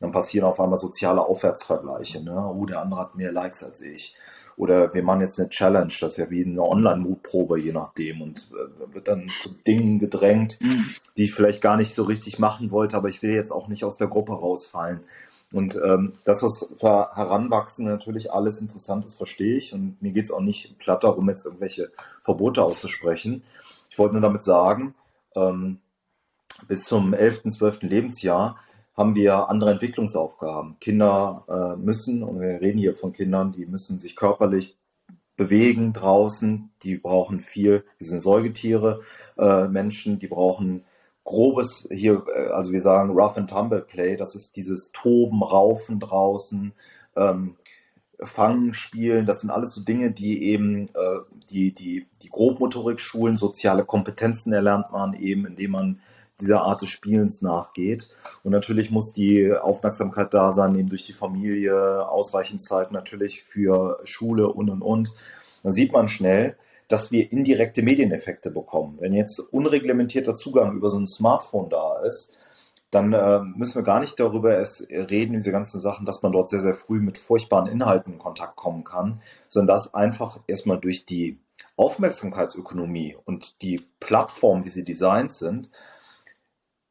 [0.00, 2.22] Dann passieren auf einmal soziale Aufwärtsvergleiche.
[2.22, 2.36] Ne?
[2.36, 4.14] Oh, der andere hat mehr Likes als ich.
[4.56, 8.22] Oder wir machen jetzt eine Challenge, das ist ja wie eine Online-Mutprobe, je nachdem.
[8.22, 10.86] Und äh, wird dann zu Dingen gedrängt, mhm.
[11.16, 13.84] die ich vielleicht gar nicht so richtig machen wollte, aber ich will jetzt auch nicht
[13.84, 15.00] aus der Gruppe rausfallen.
[15.52, 19.74] Und ähm, dass das für Heranwachsende natürlich alles interessant ist, verstehe ich.
[19.74, 21.92] Und mir geht es auch nicht platt darum, jetzt irgendwelche
[22.22, 23.42] Verbote auszusprechen.
[23.90, 24.94] Ich wollte nur damit sagen,
[25.36, 25.78] ähm,
[26.66, 27.82] bis zum 11., 12.
[27.82, 28.58] Lebensjahr
[28.96, 30.76] haben wir andere Entwicklungsaufgaben.
[30.80, 34.76] Kinder äh, müssen, und wir reden hier von Kindern, die müssen sich körperlich
[35.36, 39.02] bewegen draußen, die brauchen viel, die sind Säugetiere,
[39.36, 40.84] äh, Menschen, die brauchen
[41.24, 46.00] grobes hier, äh, also wir sagen Rough and Tumble Play, das ist dieses Toben, Raufen
[46.00, 46.72] draußen,
[47.16, 47.56] ähm,
[48.22, 51.18] Fangen, Spielen, das sind alles so Dinge, die eben äh,
[51.50, 56.00] die, die, die Grobmotorik schulen, soziale Kompetenzen erlernt man eben, indem man
[56.40, 58.08] dieser Art des Spielens nachgeht.
[58.42, 64.00] Und natürlich muss die Aufmerksamkeit da sein, eben durch die Familie, ausreichend Zeit natürlich für
[64.04, 65.12] Schule und und und.
[65.62, 66.56] Da sieht man schnell,
[66.88, 68.98] dass wir indirekte Medieneffekte bekommen.
[69.00, 72.30] Wenn jetzt unreglementierter Zugang über so ein Smartphone da ist,
[72.90, 76.48] dann äh, müssen wir gar nicht darüber erst reden, diese ganzen Sachen, dass man dort
[76.48, 81.04] sehr, sehr früh mit furchtbaren Inhalten in Kontakt kommen kann, sondern dass einfach erstmal durch
[81.04, 81.40] die
[81.76, 85.68] Aufmerksamkeitsökonomie und die Plattform, wie sie designt sind,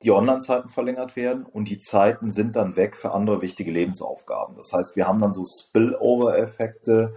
[0.05, 4.55] die Online-Zeiten verlängert werden und die Zeiten sind dann weg für andere wichtige Lebensaufgaben.
[4.55, 7.15] Das heißt, wir haben dann so Spillover-Effekte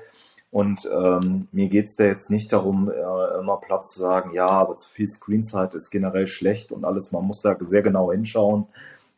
[0.50, 4.48] und ähm, mir geht es da jetzt nicht darum, äh, immer Platz zu sagen, ja,
[4.48, 7.12] aber zu viel Screenzeit ist generell schlecht und alles.
[7.12, 8.66] Man muss da sehr genau hinschauen.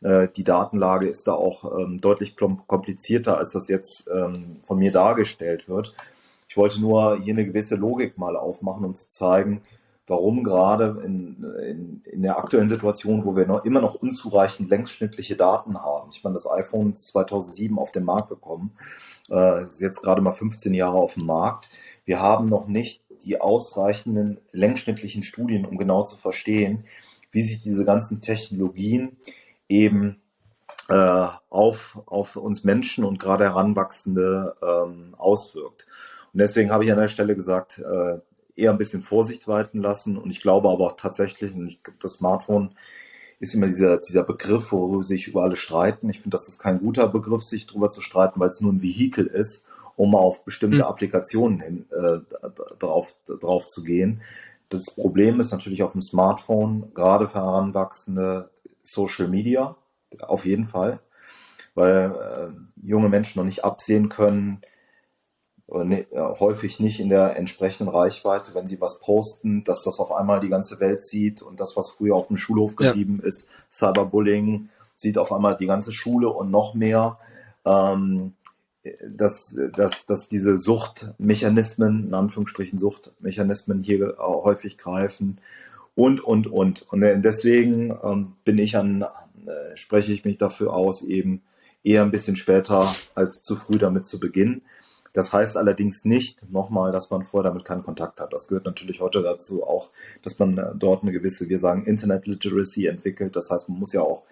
[0.01, 4.91] Äh, die Datenlage ist da auch ähm, deutlich komplizierter, als das jetzt ähm, von mir
[4.91, 5.95] dargestellt wird.
[6.49, 9.61] Ich wollte nur hier eine gewisse Logik mal aufmachen, um zu zeigen,
[10.11, 15.37] warum gerade in, in, in der aktuellen Situation, wo wir noch, immer noch unzureichend längsschnittliche
[15.37, 16.09] Daten haben.
[16.11, 18.73] Ich meine, das iPhone ist 2007 auf den Markt gekommen,
[19.29, 21.69] äh, ist jetzt gerade mal 15 Jahre auf dem Markt.
[22.03, 26.83] Wir haben noch nicht die ausreichenden längsschnittlichen Studien, um genau zu verstehen,
[27.31, 29.15] wie sich diese ganzen Technologien
[29.69, 30.21] eben
[30.89, 35.87] äh, auf, auf uns Menschen und gerade Heranwachsende ähm, auswirkt.
[36.33, 38.17] Und deswegen habe ich an der Stelle gesagt, äh,
[38.55, 40.17] eher ein bisschen Vorsicht walten lassen.
[40.17, 42.75] Und ich glaube aber auch tatsächlich, und ich, das Smartphone
[43.39, 46.09] ist immer dieser, dieser Begriff, worüber sich über alle streiten.
[46.09, 48.83] Ich finde, das ist kein guter Begriff, sich darüber zu streiten, weil es nur ein
[48.83, 50.83] Vehikel ist, um auf bestimmte mhm.
[50.83, 52.19] Applikationen hin, äh,
[52.77, 54.21] drauf, drauf zu gehen.
[54.69, 58.51] Das Problem ist natürlich auf dem Smartphone, gerade für Heranwachsende,
[58.83, 59.75] Social Media,
[60.19, 60.99] auf jeden Fall,
[61.73, 64.61] weil äh, junge Menschen noch nicht absehen können,
[65.71, 70.39] ne, häufig nicht in der entsprechenden Reichweite, wenn sie was posten, dass das auf einmal
[70.39, 73.27] die ganze Welt sieht und das, was früher auf dem Schulhof geblieben ja.
[73.27, 77.17] ist, Cyberbullying, sieht auf einmal die ganze Schule und noch mehr.
[77.65, 78.33] Ähm,
[79.07, 85.39] dass, dass, dass diese Suchtmechanismen, in Anführungsstrichen Suchtmechanismen hier häufig greifen
[85.95, 86.87] und, und, und.
[86.91, 91.43] Und deswegen ähm, bin ich an, äh, spreche ich mich dafür aus, eben
[91.83, 94.63] eher ein bisschen später als zu früh damit zu beginnen.
[95.13, 98.33] Das heißt allerdings nicht nochmal, dass man vorher damit keinen Kontakt hat.
[98.33, 99.91] Das gehört natürlich heute dazu auch,
[100.23, 103.35] dass man äh, dort eine gewisse, wir sagen, Internet Literacy entwickelt.
[103.35, 104.23] Das heißt, man muss ja auch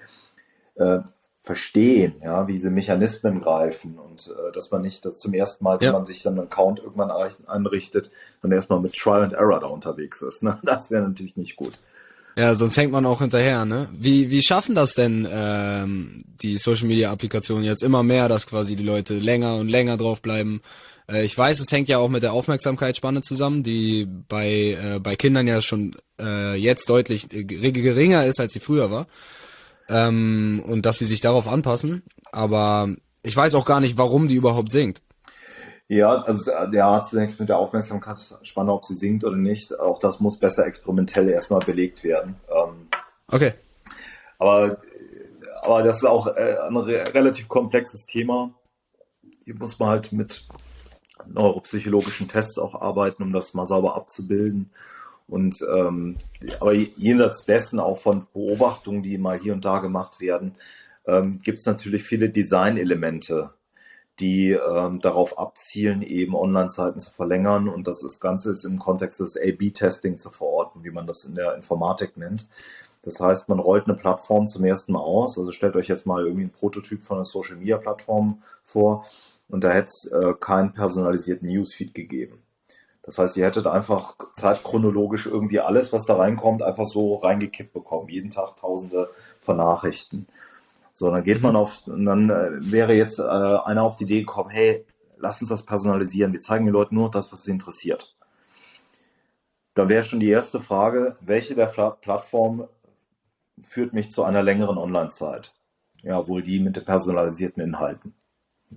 [0.75, 0.99] äh,
[1.41, 5.75] verstehen, ja, wie diese Mechanismen greifen und äh, dass man nicht dass zum ersten Mal,
[5.75, 5.87] ja.
[5.87, 8.11] wenn man sich dann einen Account irgendwann einrichtet,
[8.41, 10.43] dann erstmal mit Trial and Error da unterwegs ist.
[10.43, 10.59] Ne?
[10.63, 11.79] Das wäre natürlich nicht gut.
[12.35, 13.89] Ja, sonst hängt man auch hinterher, ne?
[13.91, 18.75] Wie, wie schaffen das denn ähm, die Social Media Applikationen jetzt immer mehr, dass quasi
[18.75, 20.61] die Leute länger und länger drauf bleiben?
[21.09, 25.15] Äh, ich weiß, es hängt ja auch mit der Aufmerksamkeitsspanne zusammen, die bei, äh, bei
[25.15, 29.07] Kindern ja schon äh, jetzt deutlich äh, geringer ist, als sie früher war.
[29.89, 32.03] Ähm, und dass sie sich darauf anpassen.
[32.31, 35.01] Aber ich weiß auch gar nicht, warum die überhaupt singt.
[35.91, 39.77] Ja, also der hat zunächst mit der Aufmerksamkeitsspanne, ob sie singt oder nicht.
[39.79, 42.35] Auch das muss besser experimentell erstmal belegt werden.
[42.47, 42.87] Ähm,
[43.27, 43.53] okay.
[44.37, 44.77] Aber,
[45.63, 48.53] aber das ist auch äh, ein relativ komplexes Thema.
[49.45, 50.47] Hier muss man halt mit
[51.25, 54.69] neuropsychologischen Tests auch arbeiten, um das mal sauber abzubilden.
[55.27, 56.17] Und ähm,
[56.59, 60.53] aber jenseits dessen auch von Beobachtungen, die mal hier und da gemacht werden,
[61.07, 63.49] ähm, gibt es natürlich viele Designelemente,
[64.19, 67.69] die ähm, darauf abzielen, eben Online-Seiten zu verlängern.
[67.69, 71.35] Und das, ist, Ganze ist im Kontext des A-B-Testing zu verorten, wie man das in
[71.35, 72.49] der Informatik nennt.
[73.01, 75.37] Das heißt, man rollt eine Plattform zum ersten Mal aus.
[75.37, 79.05] Also stellt euch jetzt mal irgendwie ein Prototyp von einer Social-Media-Plattform vor
[79.49, 82.43] und da hätte es äh, keinen personalisierten Newsfeed gegeben.
[83.03, 88.09] Das heißt, ihr hättet einfach zeitchronologisch irgendwie alles, was da reinkommt, einfach so reingekippt bekommen.
[88.09, 89.09] Jeden Tag tausende
[89.41, 90.27] von Nachrichten.
[90.99, 91.59] So, dann geht man mhm.
[91.59, 94.85] auf, und dann äh, wäre jetzt äh, einer auf die Idee gekommen, hey,
[95.17, 96.33] lass uns das personalisieren.
[96.33, 98.13] Wir zeigen den Leuten nur das, was sie interessiert.
[99.75, 102.67] Da wäre schon die erste Frage, welche der Plattformen
[103.61, 105.53] führt mich zu einer längeren Online-Zeit?
[106.03, 108.13] Ja, wohl die mit den personalisierten Inhalten.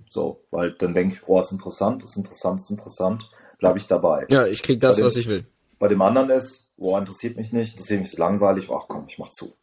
[0.07, 4.27] So, weil dann denke ich, oh, ist interessant, ist interessant, ist interessant, bleibe ich dabei.
[4.29, 5.45] Ja, ich kriege das, dem, was ich will.
[5.77, 9.19] Bei dem anderen ist, oh, interessiert mich nicht, interessiert mich ist langweilig, ach komm, ich
[9.19, 9.53] mach zu.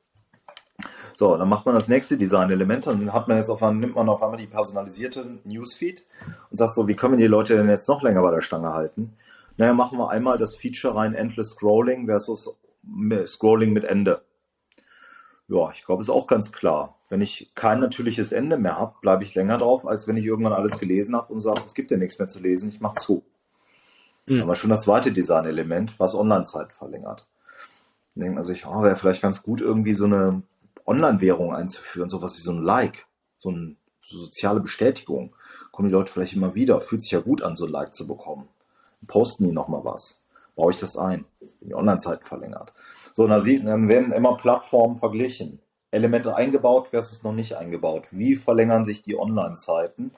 [1.20, 3.94] So, dann macht man das nächste Design-Element und dann hat man jetzt auf einmal, nimmt
[3.94, 6.06] man auf einmal die personalisierte Newsfeed
[6.48, 8.72] und sagt so, wie können wir die Leute denn jetzt noch länger bei der Stange
[8.72, 9.18] halten?
[9.58, 12.56] Naja, machen wir einmal das Feature rein Endless Scrolling versus
[13.26, 14.22] Scrolling mit Ende.
[15.46, 16.96] Ja, ich glaube, ist auch ganz klar.
[17.10, 20.54] Wenn ich kein natürliches Ende mehr habe, bleibe ich länger drauf, als wenn ich irgendwann
[20.54, 23.26] alles gelesen habe und sage, es gibt ja nichts mehr zu lesen, ich mache zu.
[24.24, 24.40] Mhm.
[24.40, 27.28] Aber schon das zweite Design-Element, was Online-Zeit verlängert.
[28.14, 30.44] Dann denkt man sich, oh, wäre vielleicht ganz gut, irgendwie so eine
[30.86, 33.06] Online-Währung einzuführen, sowas wie so ein Like,
[33.38, 35.34] so eine so soziale Bestätigung.
[35.72, 38.06] Kommen die Leute vielleicht immer wieder, fühlt sich ja gut an, so ein Like zu
[38.06, 38.48] bekommen.
[39.06, 40.24] Posten die nochmal was.
[40.56, 41.24] Baue ich das ein,
[41.60, 42.74] die Online-Zeit verlängert.
[43.12, 45.60] So, dann, sieht, dann werden immer Plattformen verglichen.
[45.90, 48.08] Elemente eingebaut versus noch nicht eingebaut.
[48.10, 50.12] Wie verlängern sich die Online-Zeiten?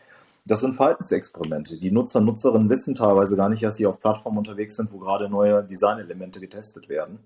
[0.45, 1.79] Das sind Verhaltensexperimente.
[1.79, 4.99] Die Nutzer und Nutzerinnen wissen teilweise gar nicht, dass sie auf Plattformen unterwegs sind, wo
[4.99, 7.21] gerade neue Designelemente getestet werden.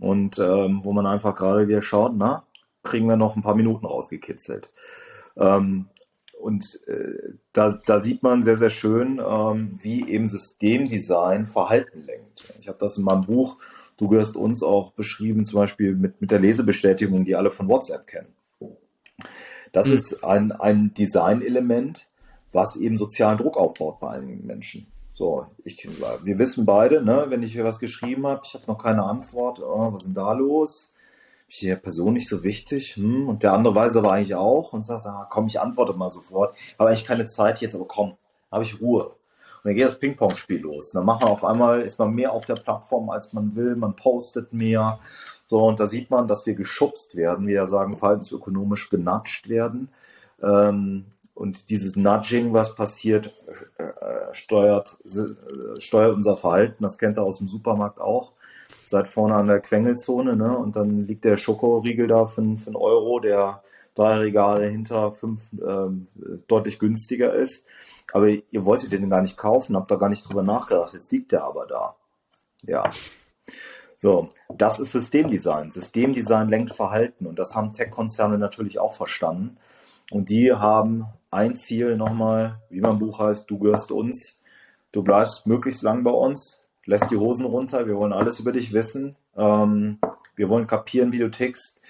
[0.00, 2.42] Und ähm, wo man einfach gerade wieder schaut, na,
[2.82, 4.70] kriegen wir noch ein paar Minuten rausgekitzelt.
[5.36, 5.88] Ähm,
[6.40, 12.52] und äh, da, da sieht man sehr, sehr schön, ähm, wie eben Systemdesign Verhalten lenkt.
[12.60, 13.58] Ich habe das in meinem Buch,
[13.98, 18.06] du gehörst uns auch beschrieben, zum Beispiel mit, mit der Lesebestätigung, die alle von WhatsApp
[18.06, 18.34] kennen.
[19.72, 19.94] Das mhm.
[19.94, 22.08] ist ein, ein Designelement,
[22.52, 24.86] was eben sozialen Druck aufbaut bei einigen Menschen.
[25.12, 25.86] So, ich,
[26.24, 29.92] wir wissen beide, ne, wenn ich was geschrieben habe, ich habe noch keine Antwort, oh,
[29.92, 30.89] was ist denn da los?
[31.50, 32.94] Ist die Person nicht so wichtig?
[32.94, 33.28] Hm?
[33.28, 36.54] Und der andere weiß aber eigentlich auch und sagt, ah, komm, ich antworte mal sofort.
[36.78, 38.16] Habe eigentlich keine Zeit jetzt, aber komm,
[38.52, 39.06] habe ich Ruhe.
[39.06, 39.16] Und
[39.64, 40.94] dann geht das Ping-Pong-Spiel los.
[40.94, 43.74] Und dann machen wir auf einmal, ist man mehr auf der Plattform, als man will,
[43.74, 45.00] man postet mehr.
[45.46, 49.88] So, und da sieht man, dass wir geschubst werden, wir ja sagen, verhaltensökonomisch genatscht werden.
[50.40, 53.32] Ähm, und dieses Nudging, was passiert,
[53.76, 56.84] äh, äh steuert, äh, steuert unser Verhalten.
[56.84, 58.34] Das kennt ihr aus dem Supermarkt auch.
[58.90, 60.56] Seid vorne an der Quengelzone, ne?
[60.56, 63.62] Und dann liegt der Schokoriegel da für, für einen Euro, der
[63.94, 66.08] drei Regale hinter fünf ähm,
[66.48, 67.64] deutlich günstiger ist.
[68.12, 70.92] Aber ihr wolltet den gar nicht kaufen, habt da gar nicht drüber nachgedacht.
[70.92, 71.94] Jetzt liegt der aber da.
[72.62, 72.82] Ja.
[73.96, 75.70] So, das ist Systemdesign.
[75.70, 79.56] Systemdesign lenkt Verhalten und das haben Tech-Konzerne natürlich auch verstanden.
[80.10, 84.40] Und die haben ein Ziel nochmal, wie mein Buch heißt, du gehörst uns,
[84.90, 86.59] du bleibst möglichst lang bei uns,
[86.90, 89.98] lässt die Hosen runter, wir wollen alles über dich wissen, ähm,
[90.34, 91.80] wir wollen kapieren, wie du tickst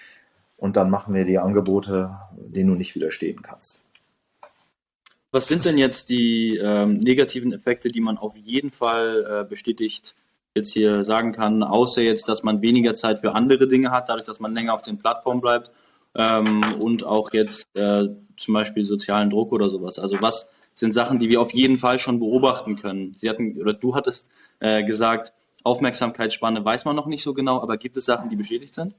[0.58, 3.80] und dann machen wir die Angebote, denen du nicht widerstehen kannst.
[5.32, 10.14] Was sind denn jetzt die ähm, negativen Effekte, die man auf jeden Fall äh, bestätigt
[10.54, 14.26] jetzt hier sagen kann, außer jetzt, dass man weniger Zeit für andere Dinge hat, dadurch,
[14.26, 15.70] dass man länger auf den Plattformen bleibt
[16.14, 19.98] ähm, und auch jetzt äh, zum Beispiel sozialen Druck oder sowas.
[19.98, 23.14] Also was sind Sachen, die wir auf jeden Fall schon beobachten können?
[23.16, 24.28] Sie hatten oder du hattest
[24.60, 25.32] äh, gesagt,
[25.64, 28.94] Aufmerksamkeitsspanne weiß man noch nicht so genau, aber gibt es Sachen, die beschädigt sind?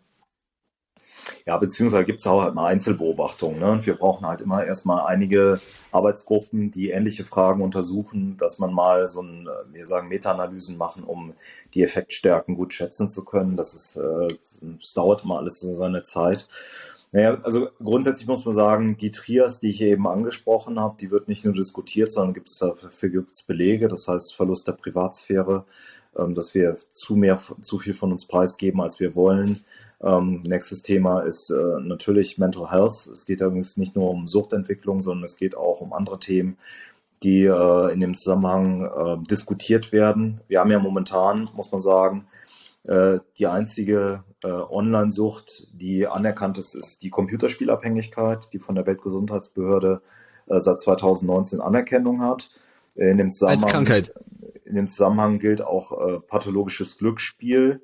[1.46, 3.60] Ja, beziehungsweise gibt es auch halt mal Einzelbeobachtungen.
[3.60, 3.72] Ne?
[3.72, 5.60] Und wir brauchen halt immer erstmal einige
[5.92, 11.04] Arbeitsgruppen, die ähnliche Fragen untersuchen, dass man mal so ein, äh, wir sagen, Meta-Analysen machen,
[11.04, 11.34] um
[11.74, 13.58] die Effektstärken gut schätzen zu können.
[13.58, 14.28] Das ist, äh,
[14.80, 16.48] das dauert immer alles so seine Zeit.
[17.14, 21.28] Naja, also grundsätzlich muss man sagen, die Trias, die ich eben angesprochen habe, die wird
[21.28, 25.66] nicht nur diskutiert, sondern gibt's dafür gibt's Belege, das heißt Verlust der Privatsphäre,
[26.18, 29.66] ähm, dass wir zu mehr, zu viel von uns preisgeben, als wir wollen.
[30.02, 33.08] Ähm, nächstes Thema ist äh, natürlich Mental Health.
[33.14, 36.58] Es geht übrigens nicht nur um Suchtentwicklung, sondern es geht auch um andere Themen,
[37.24, 40.40] die äh, in dem Zusammenhang äh, diskutiert werden.
[40.48, 42.26] Wir haben ja momentan, muss man sagen,
[42.88, 50.02] die einzige äh, Online-Sucht, die anerkannt ist, ist die Computerspielabhängigkeit, die von der Weltgesundheitsbehörde
[50.48, 52.50] äh, seit 2019 Anerkennung hat.
[52.96, 54.14] In dem Als Krankheit.
[54.66, 57.82] In dem Zusammenhang gilt auch äh, pathologisches Glücksspiel.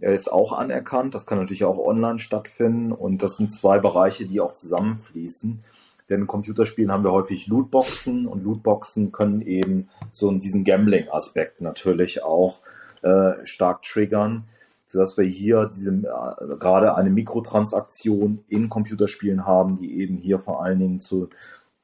[0.00, 1.14] Er ist auch anerkannt.
[1.14, 2.92] Das kann natürlich auch online stattfinden.
[2.92, 5.62] Und das sind zwei Bereiche, die auch zusammenfließen.
[6.08, 12.24] Denn in Computerspielen haben wir häufig Lootboxen und Lootboxen können eben so diesen Gambling-Aspekt natürlich
[12.24, 12.60] auch
[13.02, 14.44] äh, stark triggern,
[14.86, 20.64] sodass wir hier diese, äh, gerade eine Mikrotransaktion in Computerspielen haben, die eben hier vor
[20.64, 21.28] allen Dingen zu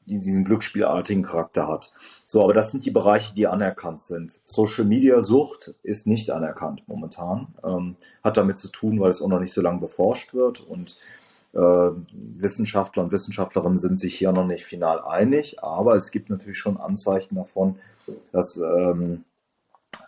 [0.06, 1.92] die diesen glücksspielartigen Charakter hat.
[2.26, 4.40] So, aber das sind die Bereiche, die anerkannt sind.
[4.44, 7.48] Social Media Sucht ist nicht anerkannt momentan.
[7.64, 10.96] Ähm, hat damit zu tun, weil es auch noch nicht so lange beforscht wird und
[11.54, 16.58] äh, Wissenschaftler und Wissenschaftlerinnen sind sich hier noch nicht final einig, aber es gibt natürlich
[16.58, 17.76] schon Anzeichen davon,
[18.30, 19.24] dass ähm,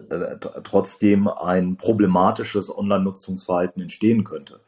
[0.08, 4.60] äh, trotzdem ein problematisches Online-Nutzungsverhalten entstehen könnte.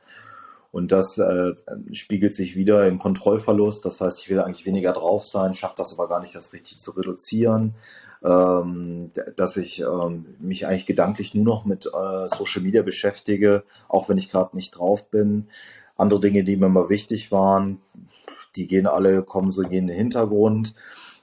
[0.73, 1.55] Und das äh,
[1.93, 3.85] spiegelt sich wieder im Kontrollverlust.
[3.85, 6.79] Das heißt, ich will eigentlich weniger drauf sein, schaffe das aber gar nicht, das richtig
[6.79, 7.75] zu reduzieren.
[8.23, 14.11] Ähm, dass ich ähm, mich eigentlich gedanklich nur noch mit äh, Social Media beschäftige, auch
[14.11, 15.49] wenn ich gerade nicht drauf bin.
[15.97, 17.81] Andere Dinge, die mir mal wichtig waren,
[18.57, 20.75] die gehen alle, kommen so in den Hintergrund.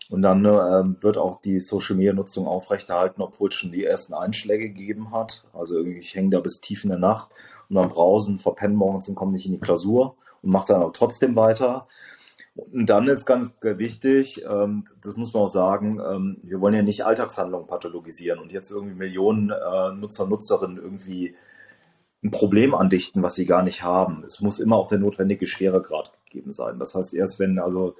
[0.10, 4.13] Und dann ähm, wird auch die Social Media Nutzung aufrechterhalten, obwohl es schon die ersten
[4.13, 5.43] Einschläge gegeben hat.
[5.54, 7.30] Also ich hänge da bis tief in der Nacht
[7.70, 10.93] und dann brausen, verpennen morgens und kommen nicht in die Klausur und mache dann aber
[10.93, 11.88] trotzdem weiter.
[12.56, 16.82] Und dann ist ganz wichtig, ähm, das muss man auch sagen, ähm, wir wollen ja
[16.82, 21.36] nicht Alltagshandlungen pathologisieren und jetzt irgendwie Millionen äh, Nutzer, Nutzerinnen irgendwie
[22.24, 24.24] ein Problem andichten, was sie gar nicht haben.
[24.26, 26.80] Es muss immer auch der notwendige Schweregrad gegeben sein.
[26.80, 27.96] Das heißt, erst wenn also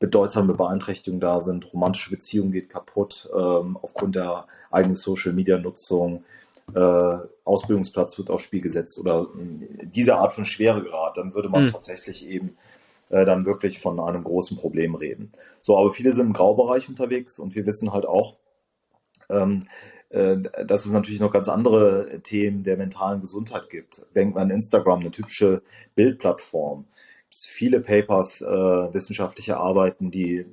[0.00, 6.24] bedeutsame Beeinträchtigungen da sind, romantische Beziehungen geht kaputt ähm, aufgrund der eigenen Social-Media-Nutzung,
[6.74, 11.66] äh, Ausbildungsplatz wird aufs Spiel gesetzt oder äh, diese Art von Schweregrad, dann würde man
[11.66, 11.72] mhm.
[11.72, 12.56] tatsächlich eben
[13.10, 15.30] äh, dann wirklich von einem großen Problem reden.
[15.60, 18.36] So, aber viele sind im Graubereich unterwegs und wir wissen halt auch,
[19.28, 19.60] ähm,
[20.08, 24.06] äh, dass es natürlich noch ganz andere Themen der mentalen Gesundheit gibt.
[24.16, 25.62] Denkt man an Instagram, eine typische
[25.94, 26.86] Bildplattform
[27.30, 30.46] viele Papers, äh, wissenschaftliche Arbeiten, die äh,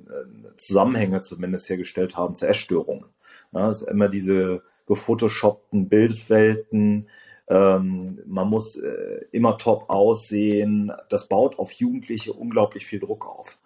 [0.56, 3.06] Zusammenhänge zumindest hergestellt haben zu Essstörungen.
[3.52, 7.08] Ja, es ist immer diese gefotoshoppten Bildwelten,
[7.48, 10.92] ähm, man muss äh, immer top aussehen.
[11.08, 13.58] Das baut auf Jugendliche unglaublich viel Druck auf.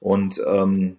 [0.00, 0.96] Und ähm,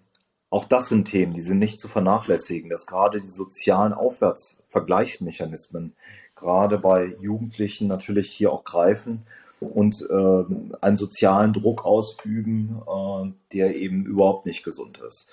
[0.50, 5.96] auch das sind Themen, die sind nicht zu vernachlässigen, dass gerade die sozialen Aufwärtsvergleichsmechanismen
[6.36, 9.24] gerade bei Jugendlichen natürlich hier auch greifen
[9.62, 10.44] und äh,
[10.82, 15.30] einen sozialen Druck ausüben, äh, der eben überhaupt nicht gesund ist.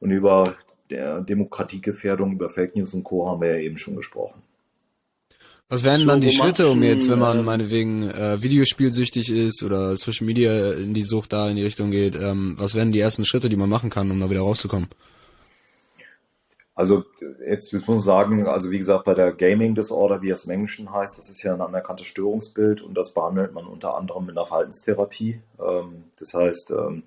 [0.00, 0.56] Und über
[0.90, 3.28] der Demokratiegefährdung, über Fake News und Co.
[3.28, 4.42] haben wir ja eben schon gesprochen.
[5.68, 9.96] Was wären dann die Schritte, um jetzt, wenn man ähm, meinetwegen äh, Videospielsüchtig ist oder
[9.96, 13.24] Social Media in die Sucht da in die Richtung geht, ähm, was wären die ersten
[13.24, 14.88] Schritte, die man machen kann, um da wieder rauszukommen?
[16.74, 17.04] Also
[17.46, 20.90] jetzt, muss ich sagen, also wie gesagt, bei der Gaming Disorder, wie es im Englischen
[20.90, 24.46] heißt, das ist ja ein anerkanntes Störungsbild und das behandelt man unter anderem mit einer
[24.46, 25.42] Verhaltenstherapie.
[25.60, 27.02] Ähm, das heißt, ähm,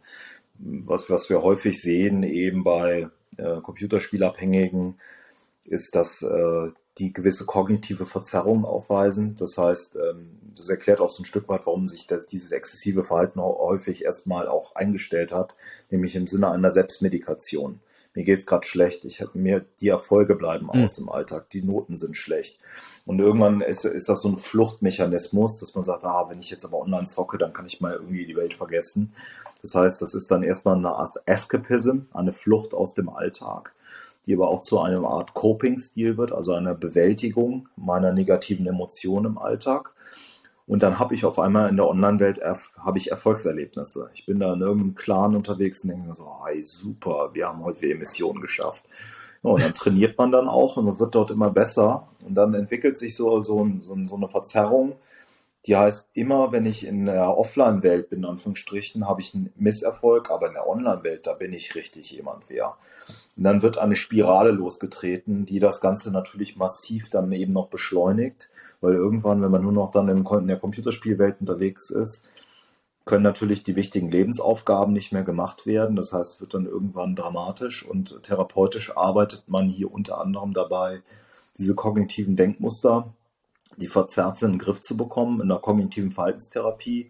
[0.59, 4.99] was, was wir häufig sehen eben bei äh, Computerspielabhängigen,
[5.63, 9.35] ist, dass äh, die gewisse kognitive Verzerrung aufweisen.
[9.35, 13.03] Das heißt, ähm, das erklärt auch so ein Stück weit, warum sich das, dieses exzessive
[13.03, 15.55] Verhalten häufig erstmal auch eingestellt hat,
[15.89, 17.79] nämlich im Sinne einer Selbstmedikation.
[18.15, 20.83] Mir geht's gerade schlecht, ich habe mir die Erfolge bleiben hm.
[20.83, 21.05] aus mhm.
[21.05, 22.57] im Alltag, die Noten sind schlecht.
[23.05, 26.65] Und irgendwann ist, ist das so ein Fluchtmechanismus, dass man sagt, ah, wenn ich jetzt
[26.65, 29.13] aber online zocke, dann kann ich mal irgendwie die Welt vergessen.
[29.61, 33.75] Das heißt, das ist dann erstmal eine Art Escapism, eine Flucht aus dem Alltag
[34.25, 39.37] die aber auch zu einer Art Coping-Stil wird, also einer Bewältigung meiner negativen Emotionen im
[39.37, 39.91] Alltag.
[40.67, 42.39] Und dann habe ich auf einmal in der Online-Welt
[42.77, 44.09] habe ich Erfolgserlebnisse.
[44.15, 47.63] Ich bin da in irgendeinem Clan unterwegs und denke mir so, hey, super, wir haben
[47.63, 48.85] heute wieder Missionen geschafft.
[49.43, 52.07] Ja, und dann trainiert man dann auch und wird dort immer besser.
[52.25, 54.93] Und dann entwickelt sich so, so, so, so eine Verzerrung,
[55.65, 60.29] die heißt, immer wenn ich in der Offline-Welt bin, in Anführungsstrichen, habe ich einen Misserfolg,
[60.29, 62.77] aber in der Online-Welt, da bin ich richtig jemand wer.
[63.35, 68.51] Und dann wird eine Spirale losgetreten, die das Ganze natürlich massiv dann eben noch beschleunigt,
[68.79, 72.27] weil irgendwann, wenn man nur noch dann in der Computerspielwelt unterwegs ist,
[73.05, 75.95] können natürlich die wichtigen Lebensaufgaben nicht mehr gemacht werden.
[75.95, 81.01] Das heißt, es wird dann irgendwann dramatisch und therapeutisch arbeitet man hier unter anderem dabei,
[81.57, 83.13] diese kognitiven Denkmuster
[83.77, 87.07] die verzerrt sind, in den Griff zu bekommen in der kognitiven Verhaltenstherapie.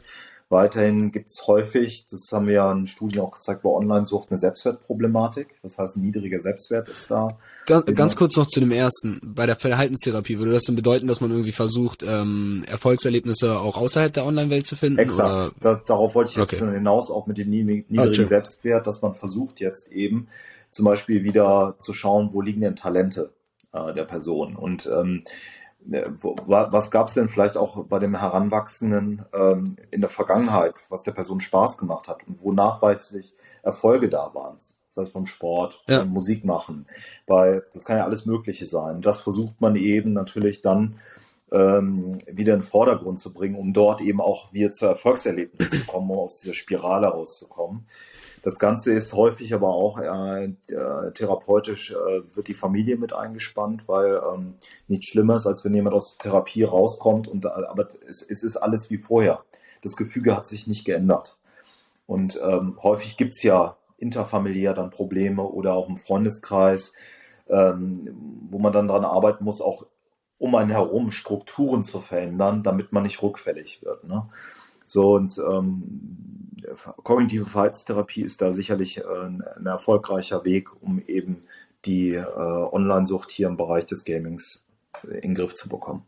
[0.49, 4.37] Weiterhin gibt es häufig, das haben wir ja in Studien auch gezeigt, bei Online-Sucht eine
[4.37, 5.55] Selbstwertproblematik.
[5.63, 7.39] Das heißt, ein niedriger Selbstwert ist da.
[7.65, 9.19] Ganz, ganz kurz noch zu dem ersten.
[9.23, 14.13] Bei der Verhaltenstherapie würde das dann bedeuten, dass man irgendwie versucht, ähm, Erfolgserlebnisse auch außerhalb
[14.13, 14.99] der Online-Welt zu finden?
[14.99, 15.55] Exakt.
[15.61, 16.73] Da, darauf wollte ich jetzt okay.
[16.75, 18.25] hinaus, auch mit dem niedrigen okay.
[18.25, 20.27] Selbstwert, dass man versucht jetzt eben
[20.69, 23.33] zum Beispiel wieder zu schauen, wo liegen denn Talente
[23.73, 24.55] äh, der Person.
[24.55, 25.29] Und ähm, äh,
[25.87, 31.11] was gab es denn vielleicht auch bei dem Heranwachsenden ähm, in der Vergangenheit, was der
[31.11, 34.57] Person Spaß gemacht hat und wo nachweislich Erfolge da waren?
[34.57, 35.99] Das heißt beim Sport, ja.
[35.99, 36.87] beim Musik machen,
[37.27, 39.01] bei, das kann ja alles Mögliche sein.
[39.01, 40.95] Das versucht man eben natürlich dann
[41.51, 45.85] ähm, wieder in den Vordergrund zu bringen, um dort eben auch wieder zu Erfolgserlebnissen zu
[45.85, 47.85] kommen, um aus dieser Spirale rauszukommen.
[48.45, 53.87] Das Ganze ist häufig aber auch äh, äh, therapeutisch, äh, wird die Familie mit eingespannt,
[53.87, 54.53] weil ähm,
[54.87, 58.99] nichts Schlimmeres, als wenn jemand aus Therapie rauskommt und aber es, es ist alles wie
[58.99, 59.43] vorher.
[59.81, 61.37] Das Gefüge hat sich nicht geändert.
[62.05, 66.93] Und ähm, häufig gibt's ja interfamiliär dann Probleme oder auch im Freundeskreis,
[67.49, 68.15] ähm,
[68.51, 69.87] wo man dann dran arbeiten muss, auch
[70.37, 74.03] um einen herum Strukturen zu verändern, damit man nicht rückfällig wird.
[74.03, 74.29] Ne?
[74.85, 76.44] So und ähm,
[77.03, 81.43] kognitive Verhaltenstherapie ist da sicherlich äh, ein erfolgreicher Weg, um eben
[81.85, 84.65] die äh, Online-Sucht hier im Bereich des Gamings
[85.03, 86.03] in den Griff zu bekommen.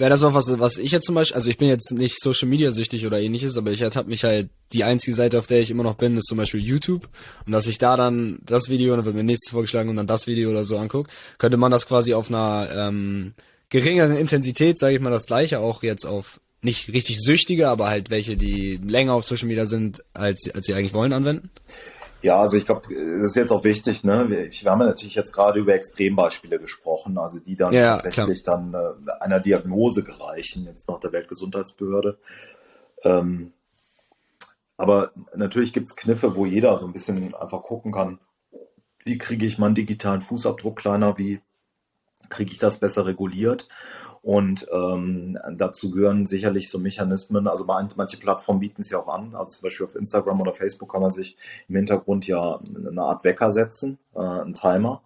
[0.00, 2.46] Wäre das auch was, was ich jetzt zum Beispiel, also ich bin jetzt nicht Social
[2.46, 5.72] Media süchtig oder ähnliches, aber ich habe mich halt, die einzige Seite, auf der ich
[5.72, 7.08] immer noch bin, ist zum Beispiel YouTube.
[7.46, 10.28] Und dass ich da dann das Video, dann wird mir nächstes vorgeschlagen und dann das
[10.28, 13.34] Video oder so angucke, könnte man das quasi auf einer ähm,
[13.70, 18.10] geringeren Intensität, sage ich mal, das gleiche auch jetzt auf nicht richtig süchtige, aber halt
[18.10, 21.50] welche, die länger auf Social Media sind, als, als sie eigentlich wollen, anwenden?
[22.20, 24.28] Ja, also ich glaube, das ist jetzt auch wichtig, ne?
[24.28, 28.42] Wir, wir haben ja natürlich jetzt gerade über Extrembeispiele gesprochen, also die dann ja, tatsächlich
[28.42, 28.56] klar.
[28.72, 32.18] dann äh, einer Diagnose gereichen, jetzt nach der Weltgesundheitsbehörde.
[33.04, 33.52] Ähm,
[34.76, 38.18] aber natürlich gibt's Kniffe, wo jeder so ein bisschen einfach gucken kann,
[39.04, 41.40] wie kriege ich meinen digitalen Fußabdruck kleiner, wie
[42.28, 43.68] kriege ich das besser reguliert
[44.28, 49.34] und ähm, dazu gehören sicherlich so Mechanismen, also manche Plattformen bieten es ja auch an,
[49.34, 53.24] also zum Beispiel auf Instagram oder Facebook kann man sich im Hintergrund ja eine Art
[53.24, 55.00] Wecker setzen, äh, einen Timer,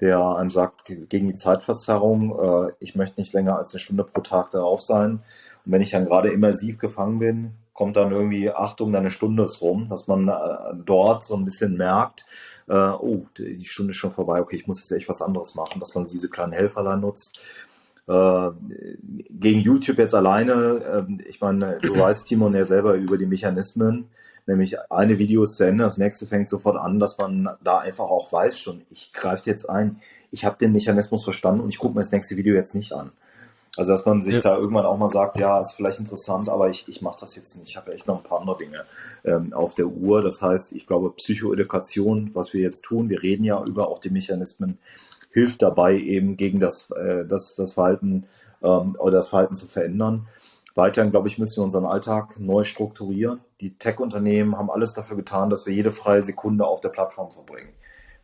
[0.00, 4.20] der einem sagt, gegen die Zeitverzerrung, äh, ich möchte nicht länger als eine Stunde pro
[4.20, 5.24] Tag darauf sein.
[5.66, 9.60] Und wenn ich dann gerade immersiv gefangen bin, kommt dann irgendwie, Achtung, deine Stunde ist
[9.60, 12.26] rum, dass man äh, dort so ein bisschen merkt,
[12.68, 15.80] äh, oh, die Stunde ist schon vorbei, okay, ich muss jetzt echt was anderes machen,
[15.80, 17.42] dass man diese kleinen Helferlein nutzt
[18.08, 18.50] äh,
[19.30, 24.08] gegen YouTube jetzt alleine, äh, ich meine, du weißt, Timon, ja selber über die Mechanismen,
[24.46, 28.06] nämlich eine Video ist zu Ende, das nächste fängt sofort an, dass man da einfach
[28.06, 30.00] auch weiß schon, ich greife jetzt ein,
[30.30, 33.12] ich habe den Mechanismus verstanden und ich gucke mir das nächste Video jetzt nicht an.
[33.76, 34.40] Also dass man sich ja.
[34.40, 37.56] da irgendwann auch mal sagt, ja, ist vielleicht interessant, aber ich, ich mache das jetzt
[37.56, 37.70] nicht.
[37.70, 38.84] Ich habe echt noch ein paar andere Dinge
[39.24, 40.22] ähm, auf der Uhr.
[40.22, 44.10] Das heißt, ich glaube, Psychoedukation, was wir jetzt tun, wir reden ja über auch die
[44.10, 44.78] Mechanismen
[45.32, 48.26] hilft dabei eben gegen das, äh, das, das Verhalten
[48.62, 50.28] ähm, oder das Verhalten zu verändern.
[50.74, 53.40] Weiterhin, glaube ich, müssen wir unseren Alltag neu strukturieren.
[53.60, 57.74] Die Tech-Unternehmen haben alles dafür getan, dass wir jede freie Sekunde auf der Plattform verbringen.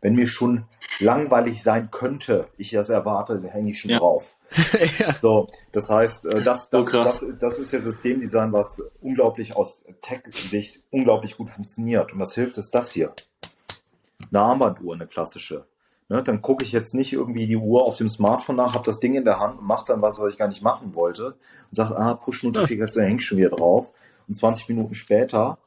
[0.01, 0.65] Wenn mir schon
[0.99, 3.99] langweilig sein könnte, ich das erwarte, dann hänge ich schon ja.
[3.99, 4.37] drauf.
[4.99, 5.13] ja.
[5.21, 9.83] So, das heißt, äh, das, das, so das, das, ist ja Systemdesign, was unglaublich aus
[10.01, 12.13] Tech-Sicht unglaublich gut funktioniert.
[12.13, 13.13] Und was hilft, ist das hier.
[14.31, 15.65] Eine Armbanduhr, eine klassische.
[16.11, 18.99] Ne, dann gucke ich jetzt nicht irgendwie die Uhr auf dem Smartphone nach, habe das
[18.99, 21.75] Ding in der Hand und mache dann was, was ich gar nicht machen wollte und
[21.75, 23.93] sage, ah, Push-Notifikation hängt schon wieder drauf.
[24.27, 25.59] Und 20 Minuten später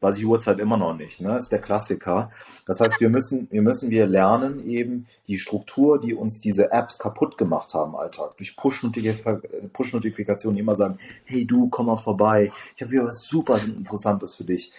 [0.00, 1.22] weiß ich Uhrzeit immer noch nicht.
[1.22, 1.28] Ne?
[1.28, 2.30] Das ist der Klassiker.
[2.66, 6.98] Das heißt, wir müssen, wir müssen wir lernen eben die Struktur, die uns diese Apps
[6.98, 8.36] kaputt gemacht haben im Alltag.
[8.36, 12.52] Durch Push-Notifikationen immer sagen, hey du, komm mal vorbei.
[12.76, 14.70] Ich habe wieder was super Interessantes für dich.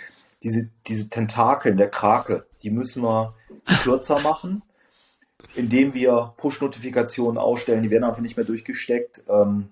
[0.43, 3.34] Diese, diese Tentakel in der Krake, die müssen wir
[3.84, 4.61] kürzer machen
[5.58, 9.26] indem wir Push-Notifikationen ausstellen, die werden einfach nicht mehr durchgesteckt.
[9.28, 9.70] Ähm,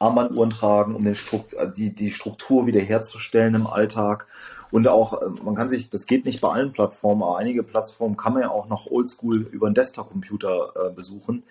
[0.00, 4.26] Armbanduhren tragen, um den Strukt also die, die Struktur wiederherzustellen im Alltag.
[4.70, 8.16] Und auch, äh, man kann sich, das geht nicht bei allen Plattformen, aber einige Plattformen
[8.16, 11.42] kann man ja auch noch oldschool über einen Desktop-Computer äh, besuchen,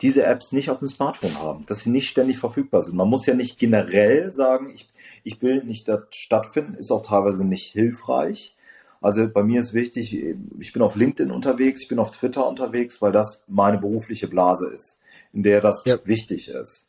[0.00, 2.96] diese Apps nicht auf dem Smartphone haben, dass sie nicht ständig verfügbar sind.
[2.96, 4.88] Man muss ja nicht generell sagen, ich,
[5.22, 8.56] ich will nicht dort stattfinden, ist auch teilweise nicht hilfreich.
[9.02, 10.16] Also bei mir ist wichtig,
[10.58, 14.70] ich bin auf LinkedIn unterwegs, ich bin auf Twitter unterwegs, weil das meine berufliche Blase
[14.70, 14.98] ist,
[15.32, 15.98] in der das ja.
[16.04, 16.86] wichtig ist.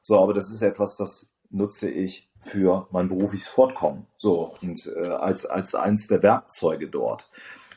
[0.00, 4.06] So, aber das ist etwas, das nutze ich für mein berufliches Fortkommen.
[4.16, 7.28] So, und äh, als, als eins der Werkzeuge dort.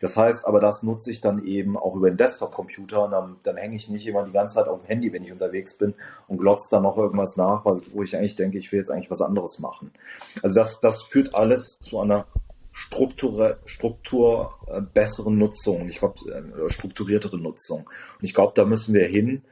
[0.01, 3.57] Das heißt, aber das nutze ich dann eben auch über den Desktop-Computer und dann, dann
[3.57, 5.93] hänge ich nicht immer die ganze Zeit auf dem Handy, wenn ich unterwegs bin
[6.27, 9.21] und glotze dann noch irgendwas nach, wo ich eigentlich denke, ich will jetzt eigentlich was
[9.21, 9.91] anderes machen.
[10.41, 12.25] Also das, das führt alles zu einer
[12.77, 17.89] Struktur, äh, besseren Nutzung, ich glaube, äh, strukturiertere Nutzung.
[18.19, 19.43] Und ich glaube, da müssen wir hin.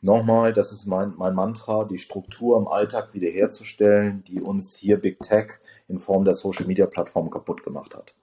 [0.00, 5.20] Nochmal, das ist mein, mein Mantra, die Struktur im Alltag wiederherzustellen, die uns hier Big
[5.20, 8.14] Tech in Form der Social Media Plattform kaputt gemacht hat.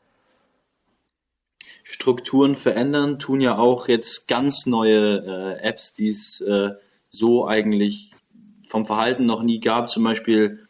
[1.84, 6.72] Strukturen verändern tun ja auch jetzt ganz neue äh, Apps, die es äh,
[7.12, 8.10] so eigentlich
[8.68, 9.92] vom Verhalten noch nie gab.
[9.92, 10.68] Zum Beispiel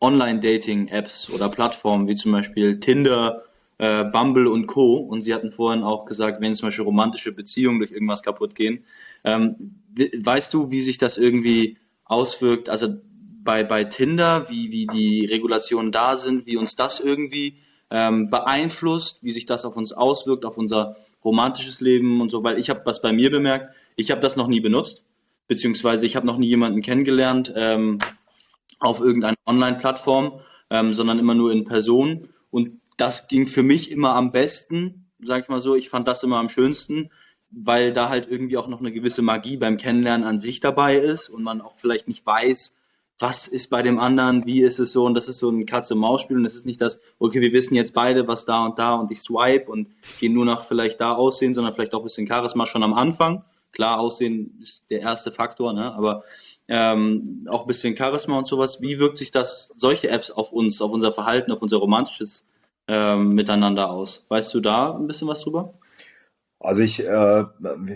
[0.00, 3.44] Online-Dating-Apps oder Plattformen wie zum Beispiel Tinder,
[3.78, 4.96] äh, Bumble und Co.
[4.96, 8.84] Und Sie hatten vorhin auch gesagt, wenn zum Beispiel romantische Beziehungen durch irgendwas kaputt gehen.
[9.24, 12.68] Ähm, weißt du, wie sich das irgendwie auswirkt?
[12.68, 12.88] Also
[13.42, 17.58] bei, bei Tinder, wie, wie die Regulationen da sind, wie uns das irgendwie
[17.90, 22.58] ähm, beeinflusst, wie sich das auf uns auswirkt, auf unser romantisches Leben und so, weil
[22.58, 25.04] ich habe was bei mir bemerkt, ich habe das noch nie benutzt,
[25.46, 27.98] beziehungsweise ich habe noch nie jemanden kennengelernt, ähm,
[28.80, 32.28] auf irgendeiner Online-Plattform, ähm, sondern immer nur in Person.
[32.50, 35.74] Und das ging für mich immer am besten, sag ich mal so.
[35.74, 37.10] Ich fand das immer am schönsten,
[37.50, 41.28] weil da halt irgendwie auch noch eine gewisse Magie beim Kennenlernen an sich dabei ist
[41.28, 42.76] und man auch vielleicht nicht weiß,
[43.18, 46.36] was ist bei dem anderen, wie ist es so und das ist so ein Katze-Maus-Spiel
[46.36, 49.10] und es ist nicht das, okay, wir wissen jetzt beide, was da und da und
[49.12, 52.66] ich swipe und gehe nur nach vielleicht da aussehen, sondern vielleicht auch ein bisschen Charisma
[52.66, 53.44] schon am Anfang.
[53.70, 55.92] Klar, Aussehen ist der erste Faktor, ne?
[55.94, 56.22] aber
[56.68, 58.80] ähm, auch ein bisschen Charisma und sowas.
[58.80, 62.44] Wie wirkt sich das, solche Apps auf uns, auf unser Verhalten, auf unser romantisches
[62.88, 64.24] ähm, Miteinander aus?
[64.28, 65.74] Weißt du da ein bisschen was drüber?
[66.60, 67.44] Also ich, äh,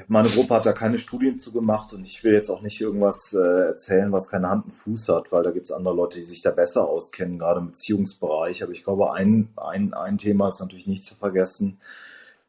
[0.08, 3.32] meine Gruppe hat da keine Studien zu gemacht und ich will jetzt auch nicht irgendwas
[3.32, 6.26] äh, erzählen, was keine Hand und Fuß hat, weil da gibt es andere Leute, die
[6.26, 8.62] sich da besser auskennen, gerade im Beziehungsbereich.
[8.62, 11.78] Aber ich glaube, ein, ein, ein Thema ist natürlich nicht zu vergessen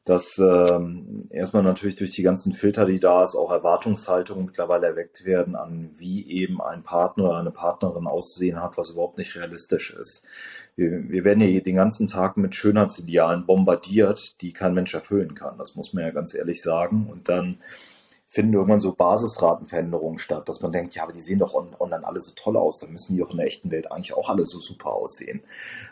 [0.10, 5.24] dass ähm, erstmal natürlich durch die ganzen Filter, die da ist, auch Erwartungshaltungen mittlerweile erweckt
[5.24, 9.94] werden an, wie eben ein Partner oder eine Partnerin aussehen hat, was überhaupt nicht realistisch
[9.94, 10.24] ist.
[10.76, 15.60] Wir, wir werden ja den ganzen Tag mit Schönheitsidealen bombardiert, die kein Mensch erfüllen kann.
[15.60, 17.08] Das muss man ja ganz ehrlich sagen.
[17.08, 17.60] Und dann
[18.30, 22.22] finden irgendwann so Basisratenveränderungen statt, dass man denkt, ja, aber die sehen doch online alle
[22.22, 24.60] so toll aus, dann müssen die doch in der echten Welt eigentlich auch alle so
[24.60, 25.42] super aussehen.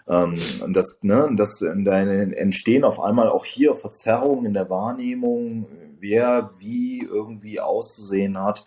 [0.07, 5.65] Ähm, und das, ne, das da entstehen auf einmal auch hier Verzerrungen in der Wahrnehmung,
[5.99, 8.65] wer wie irgendwie auszusehen hat,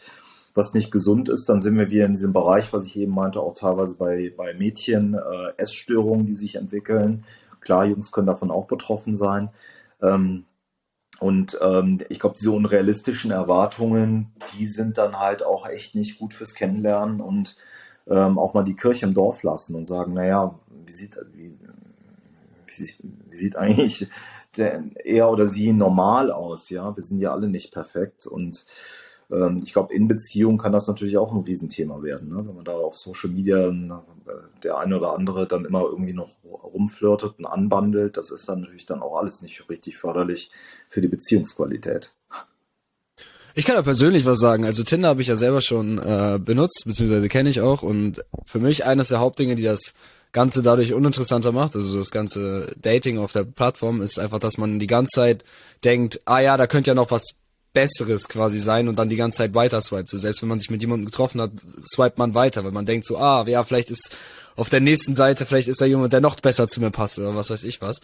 [0.53, 1.49] was nicht gesund ist.
[1.49, 4.53] Dann sind wir wieder in diesem Bereich, was ich eben meinte, auch teilweise bei, bei
[4.53, 7.25] Mädchen, äh, Essstörungen, die sich entwickeln.
[7.61, 9.51] Klar, Jungs können davon auch betroffen sein.
[10.03, 10.47] Ähm,
[11.21, 16.33] und ähm, ich glaube, diese unrealistischen Erwartungen, die sind dann halt auch echt nicht gut
[16.33, 17.57] fürs Kennenlernen und
[18.09, 21.55] ähm, auch mal die Kirche im Dorf lassen und sagen, naja, wie sieht, wie,
[22.67, 24.09] wie, sieht eigentlich
[24.57, 26.71] der, er oder sie normal aus?
[26.71, 28.65] Ja, wir sind ja alle nicht perfekt und
[29.33, 32.47] ähm, ich glaube, in Beziehung kann das natürlich auch ein Riesenthema werden, ne?
[32.47, 33.73] wenn man da auf Social Media äh,
[34.63, 38.17] der eine oder andere dann immer irgendwie noch rumflirtet und anbandelt.
[38.17, 40.51] Das ist dann natürlich dann auch alles nicht richtig förderlich
[40.89, 42.13] für die Beziehungsqualität.
[43.55, 44.65] Ich kann da persönlich was sagen.
[44.65, 47.83] Also Tinder habe ich ja selber schon äh, benutzt, beziehungsweise kenne ich auch.
[47.83, 49.95] Und für mich eines der Hauptdinge, die das
[50.33, 54.79] Ganze dadurch uninteressanter macht, also das ganze Dating auf der Plattform, ist einfach, dass man
[54.79, 55.45] die ganze Zeit
[55.83, 57.35] denkt, ah ja, da könnte ja noch was
[57.73, 60.09] Besseres quasi sein und dann die ganze Zeit weiter swipet.
[60.09, 61.53] So, selbst wenn man sich mit jemandem getroffen hat,
[61.95, 64.17] swipet man weiter, weil man denkt so, ah, ja, vielleicht ist
[64.57, 67.35] auf der nächsten Seite, vielleicht ist da jemand, der noch besser zu mir passt oder
[67.35, 68.01] was weiß ich was.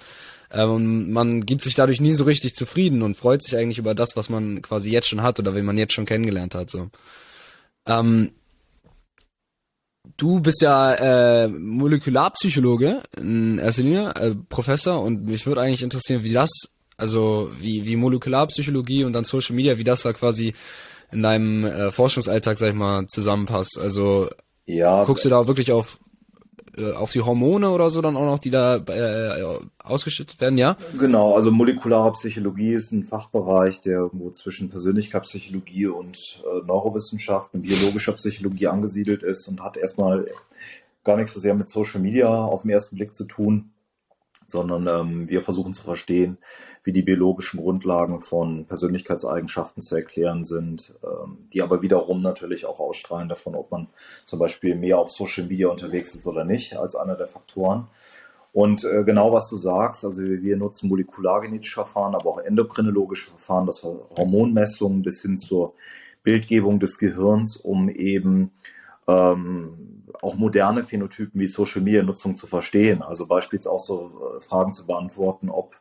[0.51, 4.17] Ähm, man gibt sich dadurch nie so richtig zufrieden und freut sich eigentlich über das,
[4.17, 6.71] was man quasi jetzt schon hat oder wen man jetzt schon kennengelernt hat.
[6.71, 6.89] So.
[7.87, 8.33] Ähm,
[10.17, 16.25] du bist ja äh, Molekularpsychologe in erster Linie, äh, Professor, und mich würde eigentlich interessieren,
[16.25, 16.51] wie das,
[16.97, 20.55] also wie, wie Molekularpsychologie und dann Social Media, wie das da quasi
[21.13, 23.79] in deinem äh, Forschungsalltag, sag ich mal, zusammenpasst.
[23.79, 24.29] Also
[24.65, 25.99] ja, guckst du da wirklich auf
[26.77, 30.77] äh, auf die Hormone oder so dann auch noch, die da äh, ausgeschüttet werden, ja?
[30.99, 38.13] Genau, also molekulare Psychologie ist ein Fachbereich, der irgendwo zwischen Persönlichkeitspsychologie und äh, Neurowissenschaften, biologischer
[38.13, 40.27] Psychologie angesiedelt ist und hat erstmal
[41.05, 43.71] gar nichts so sehr mit Social Media auf den ersten Blick zu tun
[44.49, 46.39] sondern ähm, wir versuchen zu verstehen,
[46.85, 52.81] wie die biologischen Grundlagen von Persönlichkeitseigenschaften zu erklären sind, ähm, die aber wiederum natürlich auch
[52.81, 53.89] ausstrahlen davon, ob man
[54.25, 57.89] zum Beispiel mehr auf Social Media unterwegs ist oder nicht, als einer der Faktoren.
[58.53, 63.67] Und äh, genau was du sagst, also wir nutzen molekulargenetische Verfahren, aber auch endokrinologische Verfahren,
[63.67, 65.75] das Hormonmessungen bis hin zur
[66.23, 68.53] Bildgebung des Gehirns, um eben
[69.07, 73.03] ähm, auch moderne Phänotypen wie Social Media Nutzung zu verstehen.
[73.03, 75.77] Also beispielsweise auch so äh, Fragen zu beantworten, ob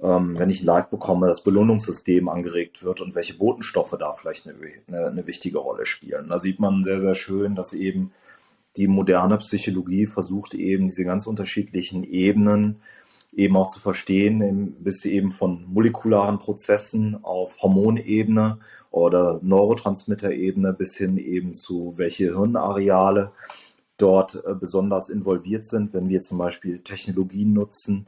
[0.00, 4.46] ähm, wenn ich ein Like bekomme, das Belohnungssystem angeregt wird und welche Botenstoffe da vielleicht
[4.46, 4.56] eine,
[4.86, 6.28] eine, eine wichtige Rolle spielen.
[6.28, 8.12] Da sieht man sehr, sehr schön, dass eben
[8.76, 12.80] die moderne Psychologie versucht eben diese ganz unterschiedlichen Ebenen
[13.32, 18.58] eben auch zu verstehen, bis eben von molekularen Prozessen auf Hormonebene
[18.90, 23.32] oder Neurotransmitterebene bis hin eben zu welche Hirnareale
[23.96, 28.06] dort äh, besonders involviert sind, wenn wir zum Beispiel Technologien nutzen,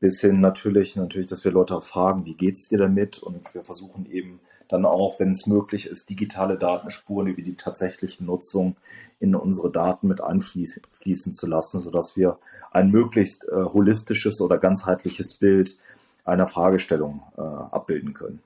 [0.00, 3.18] bis hin natürlich, natürlich, dass wir Leute fragen, wie geht's dir damit?
[3.18, 8.24] Und wir versuchen eben dann auch, wenn es möglich ist, digitale Datenspuren über die tatsächliche
[8.24, 8.76] Nutzung
[9.20, 12.38] in unsere Daten mit einfließen zu lassen, sodass wir
[12.70, 15.76] ein möglichst äh, holistisches oder ganzheitliches Bild
[16.24, 18.42] einer Fragestellung äh, abbilden können.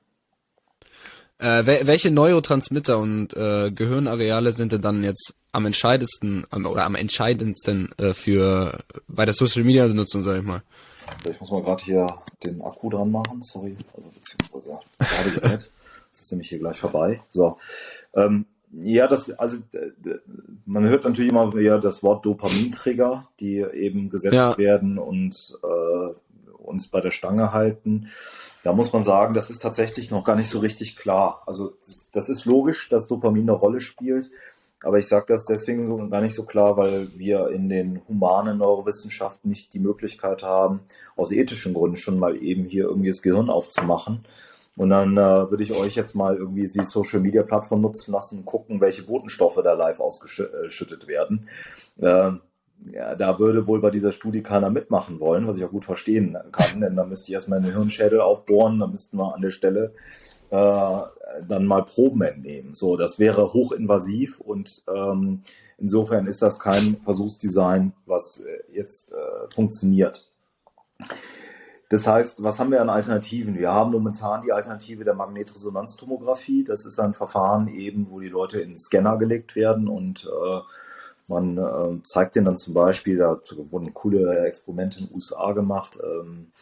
[1.39, 7.93] Äh, welche Neurotransmitter und äh, Gehirnareale sind denn dann jetzt am entscheidendsten oder am entscheidendsten
[7.99, 10.63] äh, für bei der Social Media Nutzung, sag ich mal?
[11.29, 12.07] Ich muss mal gerade hier
[12.45, 15.73] den Akku dran machen, sorry, also beziehungsweise das Gerät.
[16.11, 17.23] Das ist nämlich hier gleich vorbei.
[17.31, 17.57] So.
[18.15, 19.59] Ähm, ja, das, also
[20.65, 24.57] man hört natürlich immer wieder das Wort Dopamintrigger, die eben gesetzt ja.
[24.59, 26.15] werden und äh,
[26.57, 28.09] uns bei der Stange halten.
[28.63, 31.43] Da muss man sagen, das ist tatsächlich noch gar nicht so richtig klar.
[31.47, 34.31] Also das, das ist logisch, dass Dopamin eine Rolle spielt.
[34.83, 38.59] Aber ich sage das deswegen so gar nicht so klar, weil wir in den humanen
[38.59, 40.81] Neurowissenschaften nicht die Möglichkeit haben,
[41.17, 44.25] aus ethischen Gründen schon mal eben hier irgendwie das Gehirn aufzumachen
[44.77, 48.39] und dann äh, würde ich euch jetzt mal irgendwie die Social Media Plattform nutzen lassen
[48.39, 51.49] und gucken, welche Botenstoffe da live ausgeschüttet werden.
[51.99, 52.33] Äh,
[52.93, 56.37] ja, da würde wohl bei dieser Studie keiner mitmachen wollen, was ich auch gut verstehen
[56.51, 59.93] kann, denn da müsste ich erstmal einen Hirnschädel aufbohren, da müssten wir an der Stelle
[60.51, 61.01] äh,
[61.47, 62.75] dann mal Proben entnehmen.
[62.75, 65.43] So, das wäre hochinvasiv und ähm,
[65.79, 70.27] insofern ist das kein Versuchsdesign, was äh, jetzt äh, funktioniert.
[71.91, 73.59] Das heißt, was haben wir an Alternativen?
[73.59, 76.63] Wir haben momentan die Alternative der Magnetresonanztomographie.
[76.63, 80.61] Das ist ein Verfahren eben, wo die Leute in Scanner gelegt werden und äh,
[81.29, 85.99] man äh, zeigt denen dann zum Beispiel, da wurden coole Experimente in den USA gemacht,
[86.01, 86.53] ähm,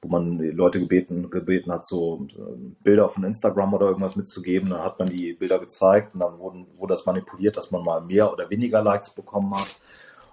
[0.00, 4.70] wo man die Leute gebeten, gebeten hat, so äh, Bilder von Instagram oder irgendwas mitzugeben.
[4.70, 8.00] Dann hat man die Bilder gezeigt und dann wurden, wurde das manipuliert, dass man mal
[8.00, 9.78] mehr oder weniger Likes bekommen hat.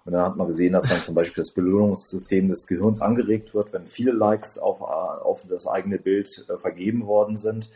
[0.05, 3.73] Und dann hat man gesehen, dass dann zum Beispiel das Belohnungssystem des Gehirns angeregt wird,
[3.73, 7.71] wenn viele Likes auf, auf das eigene Bild äh, vergeben worden sind.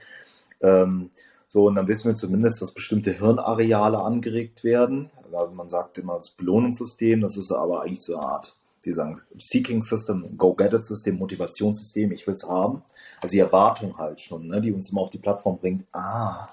[0.61, 1.09] Ähm,
[1.47, 5.09] so, und dann wissen wir zumindest, dass bestimmte Hirnareale angeregt werden.
[5.53, 9.81] Man sagt immer das Belohnungssystem, das ist aber eigentlich so eine Art, wie sagen, Seeking
[9.81, 12.83] System, Go-Get-It-System, Motivationssystem, ich will es haben.
[13.19, 16.45] Also die Erwartung halt schon, ne, die uns immer auf die Plattform bringt, ah,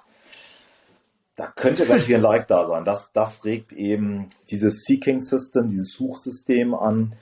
[1.36, 2.84] da könnte gleich wieder ein Like da sein.
[2.84, 7.14] Das, das regt eben dieses Seeking System, dieses Suchsystem an.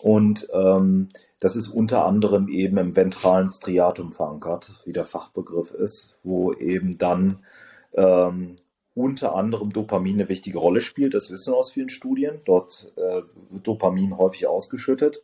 [0.00, 1.08] Und ähm,
[1.40, 6.98] das ist unter anderem eben im ventralen Striatum verankert, wie der Fachbegriff ist, wo eben
[6.98, 7.44] dann
[7.94, 8.56] ähm,
[8.94, 11.14] unter anderem Dopamin eine wichtige Rolle spielt.
[11.14, 12.40] Das wissen wir aus vielen Studien.
[12.44, 15.22] Dort äh, wird Dopamin häufig ausgeschüttet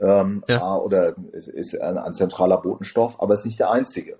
[0.00, 0.76] ähm, ja.
[0.76, 4.18] oder ist ein, ein zentraler Botenstoff, aber ist nicht der einzige.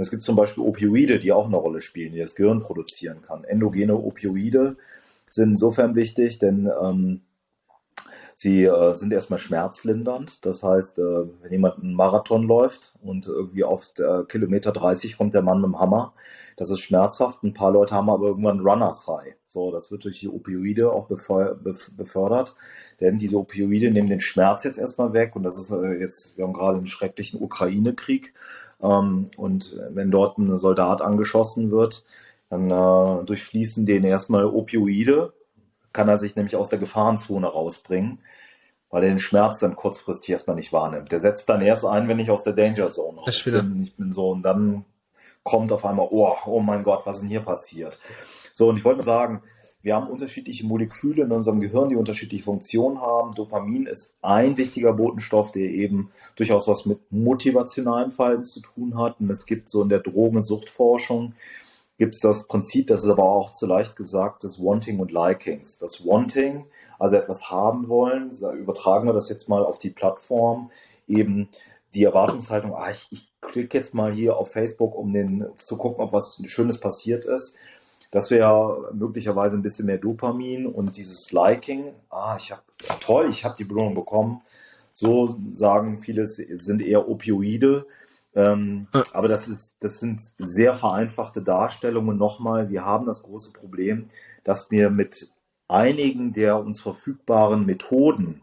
[0.00, 3.20] Und es gibt zum Beispiel Opioide, die auch eine Rolle spielen, die das Gehirn produzieren
[3.20, 3.44] kann.
[3.44, 4.78] Endogene Opioide
[5.28, 7.20] sind insofern wichtig, denn ähm,
[8.34, 10.46] Sie äh, sind erstmal schmerzlindernd.
[10.46, 15.34] Das heißt, äh, wenn jemand einen Marathon läuft und irgendwie auf der Kilometer 30 kommt
[15.34, 16.14] der Mann mit dem Hammer,
[16.56, 17.42] das ist schmerzhaft.
[17.42, 19.34] Ein paar Leute haben aber irgendwann Runners High.
[19.48, 22.54] So, das wird durch die Opioide auch befördert.
[23.00, 25.36] Denn diese Opioide nehmen den Schmerz jetzt erstmal weg.
[25.36, 28.32] Und das ist äh, jetzt, wir haben gerade einen schrecklichen Ukraine-Krieg.
[28.82, 32.04] Ähm, und wenn dort ein Soldat angeschossen wird,
[32.48, 35.32] dann äh, durchfließen den erstmal Opioide
[35.92, 38.20] kann er sich nämlich aus der Gefahrenzone rausbringen,
[38.90, 41.12] weil er den Schmerz dann kurzfristig erstmal nicht wahrnimmt.
[41.12, 43.82] Der setzt dann erst ein, wenn ich aus der Danger Zone raus bin.
[43.82, 44.84] Ich bin so und dann
[45.42, 47.98] kommt auf einmal, oh, oh mein Gott, was ist denn hier passiert?
[48.54, 49.42] So, und ich wollte mal sagen,
[49.82, 53.30] wir haben unterschiedliche Moleküle in unserem Gehirn, die unterschiedliche Funktionen haben.
[53.32, 59.20] Dopamin ist ein wichtiger Botenstoff, der eben durchaus was mit motivationalem Verhalten zu tun hat.
[59.20, 61.34] Und es gibt so in der Drogen- und Suchtforschung
[62.00, 65.76] gibt es das Prinzip, das ist aber auch zu leicht gesagt, des Wanting und Likings.
[65.76, 66.64] Das Wanting,
[66.98, 70.70] also etwas haben wollen, übertragen wir das jetzt mal auf die Plattform,
[71.06, 71.50] eben
[71.94, 76.02] die Erwartungshaltung, ah, ich, ich klicke jetzt mal hier auf Facebook, um den, zu gucken,
[76.02, 77.56] ob was Schönes passiert ist.
[78.10, 82.62] Das wäre möglicherweise ein bisschen mehr Dopamin und dieses Liking, ah, ich habe,
[83.00, 84.42] toll, ich habe die Belohnung bekommen.
[84.92, 87.86] So sagen viele, sind eher Opioide,
[88.34, 89.02] ähm, ja.
[89.12, 92.16] Aber das, ist, das sind sehr vereinfachte Darstellungen.
[92.16, 94.08] Nochmal, wir haben das große Problem,
[94.44, 95.30] dass wir mit
[95.68, 98.42] einigen der uns verfügbaren Methoden,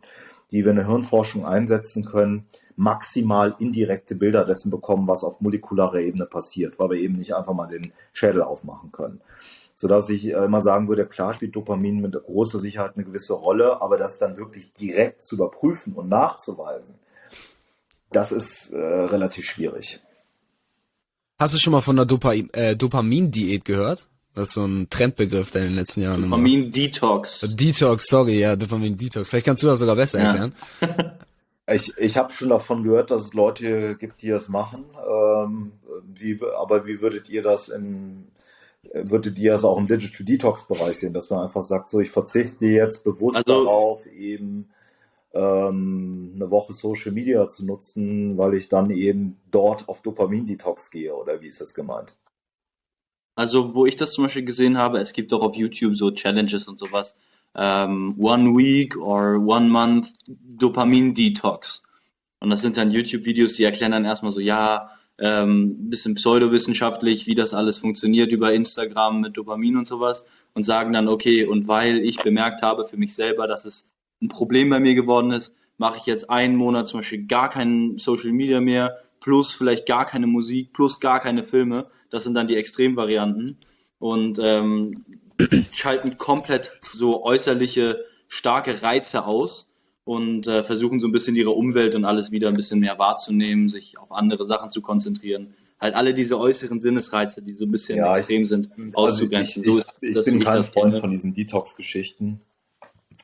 [0.51, 2.45] die wir in der Hirnforschung einsetzen können,
[2.75, 7.53] maximal indirekte Bilder dessen bekommen, was auf molekularer Ebene passiert, weil wir eben nicht einfach
[7.53, 9.21] mal den Schädel aufmachen können.
[9.73, 13.81] Sodass ich äh, immer sagen würde, klar spielt Dopamin mit großer Sicherheit eine gewisse Rolle,
[13.81, 16.95] aber das dann wirklich direkt zu überprüfen und nachzuweisen,
[18.11, 19.99] das ist äh, relativ schwierig.
[21.39, 24.07] Hast du schon mal von der Dopa äh, Dopamin-Diät gehört?
[24.37, 26.21] Das ist so ein Trendbegriff der in den letzten Jahren.
[26.21, 27.55] Dopamin-Detox.
[27.55, 29.27] Detox, sorry, ja, Dopamin-Detox.
[29.27, 30.25] Vielleicht kannst du das sogar besser ja.
[30.25, 30.53] erklären.
[31.73, 34.85] ich ich habe schon davon gehört, dass es Leute gibt, die das machen.
[35.09, 35.71] Ähm,
[36.13, 38.27] wie, aber wie würdet ihr das im,
[38.93, 42.67] würdet ihr das auch im Digital Detox-Bereich sehen, dass man einfach sagt, so ich verzichte
[42.67, 44.69] jetzt bewusst also, darauf, eben
[45.33, 51.15] ähm, eine Woche Social Media zu nutzen, weil ich dann eben dort auf Dopamin-Detox gehe
[51.15, 52.15] oder wie ist das gemeint?
[53.37, 56.67] Also, wo ich das zum Beispiel gesehen habe, es gibt auch auf YouTube so Challenges
[56.67, 57.15] und sowas.
[57.53, 61.83] Ähm, one Week or One Month Dopamin Detox.
[62.39, 67.35] Und das sind dann YouTube-Videos, die erklären dann erstmal so, ja, ähm, bisschen pseudowissenschaftlich, wie
[67.35, 70.25] das alles funktioniert über Instagram mit Dopamin und sowas
[70.55, 73.87] und sagen dann, okay, und weil ich bemerkt habe für mich selber, dass es
[74.19, 77.99] ein Problem bei mir geworden ist, mache ich jetzt einen Monat zum Beispiel gar kein
[77.99, 81.85] Social Media mehr, plus vielleicht gar keine Musik, plus gar keine Filme.
[82.09, 83.57] Das sind dann die Extremvarianten.
[83.99, 85.05] Und ähm,
[85.73, 89.69] schalten komplett so äußerliche, starke Reize aus
[90.03, 93.69] und äh, versuchen so ein bisschen ihre Umwelt und alles wieder ein bisschen mehr wahrzunehmen,
[93.69, 95.55] sich auf andere Sachen zu konzentrieren.
[95.79, 99.63] Halt alle diese äußeren Sinnesreize, die so ein bisschen ja, extrem ich, sind, auszugrenzen.
[99.65, 102.41] Also ich, ich, so, ich bin kein Freund von diesen Detox-Geschichten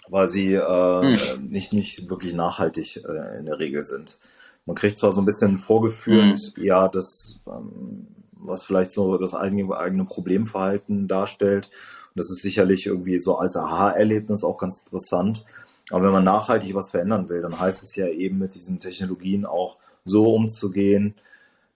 [0.10, 1.50] weil sie äh, hm.
[1.50, 4.20] nicht, nicht wirklich nachhaltig äh, in der Regel sind.
[4.66, 6.64] Man kriegt zwar so ein bisschen vorgeführt, hm.
[6.64, 8.08] ja, das, ähm,
[8.46, 11.70] was vielleicht so das eigene, eigene Problemverhalten darstellt.
[12.14, 15.46] Und das ist sicherlich irgendwie so als Aha-Erlebnis auch ganz interessant.
[15.92, 19.46] Aber wenn man nachhaltig was verändern will, dann heißt es ja eben mit diesen Technologien
[19.46, 21.16] auch so umzugehen,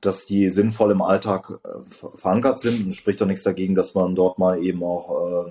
[0.02, 1.70] dass die sinnvoll im Alltag äh,
[2.16, 2.86] verankert sind.
[2.86, 5.48] Und spricht doch nichts dagegen, dass man dort mal eben auch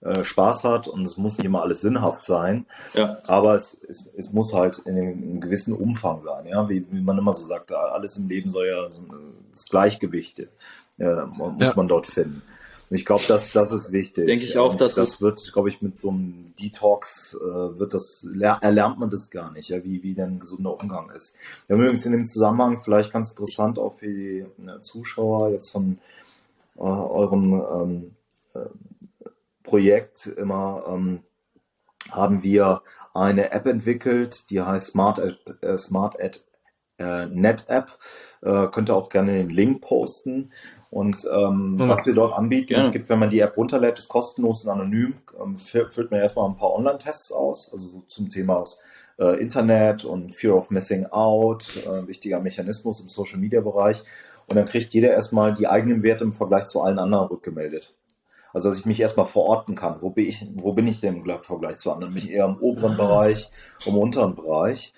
[0.00, 3.16] äh, Spaß hat und es muss nicht immer alles sinnhaft sein, ja.
[3.24, 7.18] aber es, es, es muss halt in einem gewissen Umfang sein, ja, wie, wie man
[7.18, 9.02] immer so sagt, alles im Leben soll ja so
[9.50, 10.40] das Gleichgewicht
[10.98, 11.72] äh, muss ja.
[11.74, 12.42] man dort finden.
[12.90, 14.26] Und ich glaube, das, das ist wichtig.
[14.26, 18.26] Denke ich auch, dass das wird, glaube ich, mit so einem Detox äh, wird das
[18.60, 21.34] erlernt man das gar nicht, ja, wie wie denn ein gesunder Umgang ist.
[21.66, 25.70] Wir haben übrigens in dem Zusammenhang vielleicht ganz interessant auch für die äh, Zuschauer jetzt
[25.70, 25.98] von
[26.76, 28.10] äh, eurem ähm,
[28.54, 28.60] äh,
[29.68, 31.20] Projekt immer ähm,
[32.10, 35.20] haben wir eine App entwickelt, die heißt Smart,
[35.62, 36.40] äh, Smart Ad,
[36.98, 37.98] äh, Net App.
[38.40, 40.52] Äh, könnt ihr auch gerne den Link posten.
[40.90, 41.88] Und ähm, ja.
[41.88, 42.80] was wir dort anbieten, ja.
[42.80, 46.48] es gibt, wenn man die App runterlädt, ist kostenlos und anonym, ähm, füllt man erstmal
[46.48, 48.64] ein paar Online-Tests aus, also so zum Thema
[49.18, 54.02] äh, Internet und Fear of Missing Out, äh, wichtiger Mechanismus im Social-Media-Bereich.
[54.46, 57.94] Und dann kriegt jeder erstmal die eigenen Werte im Vergleich zu allen anderen rückgemeldet.
[58.52, 60.00] Also dass ich mich erstmal verorten kann.
[60.00, 62.14] Wo bin ich, wo bin ich denn im Vergleich zu anderen?
[62.14, 63.50] Bin ich eher im oberen Bereich,
[63.84, 64.92] im unteren Bereich?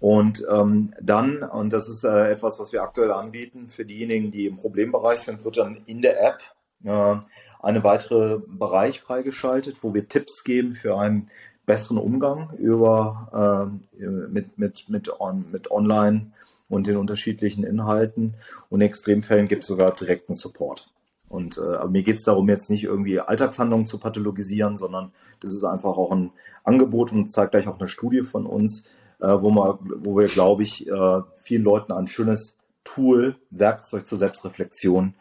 [0.00, 4.46] Und ähm, dann, und das ist äh, etwas, was wir aktuell anbieten für diejenigen, die
[4.46, 6.40] im Problembereich sind, wird dann in der App
[6.84, 7.16] äh,
[7.60, 11.30] eine weitere Bereich freigeschaltet, wo wir Tipps geben für einen
[11.66, 16.32] besseren Umgang über äh, mit, mit, mit, on, mit Online
[16.68, 18.34] und den unterschiedlichen Inhalten.
[18.68, 20.90] Und in Extremfällen gibt es sogar direkten Support.
[21.34, 25.52] Und äh, aber mir geht es darum, jetzt nicht irgendwie Alltagshandlungen zu pathologisieren, sondern das
[25.52, 26.30] ist einfach auch ein
[26.62, 28.84] Angebot und zeigt gleich auch eine Studie von uns,
[29.20, 34.16] äh, wo, man, wo wir, glaube ich, äh, vielen Leuten ein schönes Tool, Werkzeug zur
[34.16, 35.14] Selbstreflexion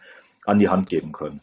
[0.46, 1.40] an die Hand geben können.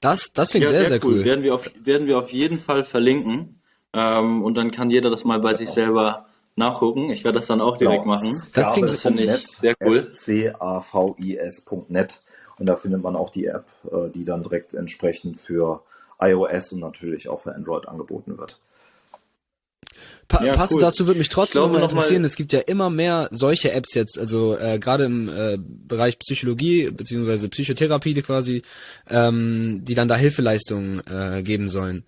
[0.00, 1.14] Das, das klingt ja, sehr, sehr, cool.
[1.18, 1.24] cool.
[1.24, 3.60] Werden, wir auf, werden wir auf jeden Fall verlinken.
[3.92, 7.10] Ähm, und dann kann jeder das mal bei sich selber nachgucken.
[7.10, 8.14] Ich werde das dann auch direkt genau.
[8.14, 8.32] machen.
[8.52, 9.96] Das klingt sehr cool.
[9.96, 10.52] S-C-A-V-I-S.net.
[12.62, 15.82] Und da findet man auch die App, äh, die dann direkt entsprechend für
[16.20, 18.60] iOS und natürlich auch für Android angeboten wird.
[20.28, 20.82] Pa ja, passend cool.
[20.82, 24.16] dazu würde mich trotzdem glaube, mal interessieren, es gibt ja immer mehr solche Apps jetzt,
[24.16, 28.62] also äh, gerade im äh, Bereich Psychologie beziehungsweise Psychotherapie quasi,
[29.10, 32.04] ähm, die dann da Hilfeleistungen äh, geben sollen.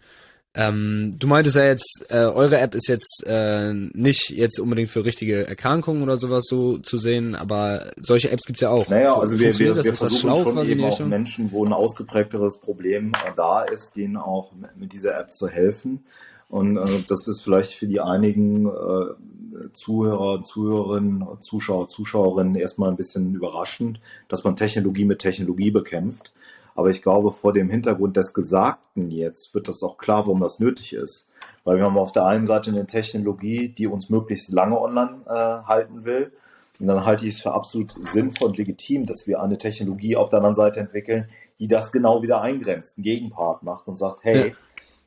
[0.56, 5.04] Ähm, du meintest ja jetzt, äh, eure App ist jetzt äh, nicht jetzt unbedingt für
[5.04, 8.88] richtige Erkrankungen oder sowas so zu sehen, aber solche Apps gibt's ja auch.
[8.88, 13.62] Naja, also wir, wir, wir versuchen schon eben auch Menschen, wo ein ausgeprägteres Problem da
[13.62, 16.04] ist, denen auch mit dieser App zu helfen.
[16.48, 22.96] Und äh, das ist vielleicht für die einigen äh, Zuhörer, Zuhörerinnen, Zuschauer, Zuschauerinnen erstmal ein
[22.96, 26.32] bisschen überraschend, dass man Technologie mit Technologie bekämpft.
[26.74, 30.58] Aber ich glaube, vor dem Hintergrund des Gesagten jetzt wird das auch klar, warum das
[30.58, 31.28] nötig ist.
[31.62, 35.66] Weil wir haben auf der einen Seite eine Technologie, die uns möglichst lange online äh,
[35.66, 36.32] halten will.
[36.80, 40.28] Und dann halte ich es für absolut sinnvoll und legitim, dass wir eine Technologie auf
[40.28, 41.28] der anderen Seite entwickeln,
[41.60, 44.54] die das genau wieder eingrenzt, einen Gegenpart macht und sagt, hey,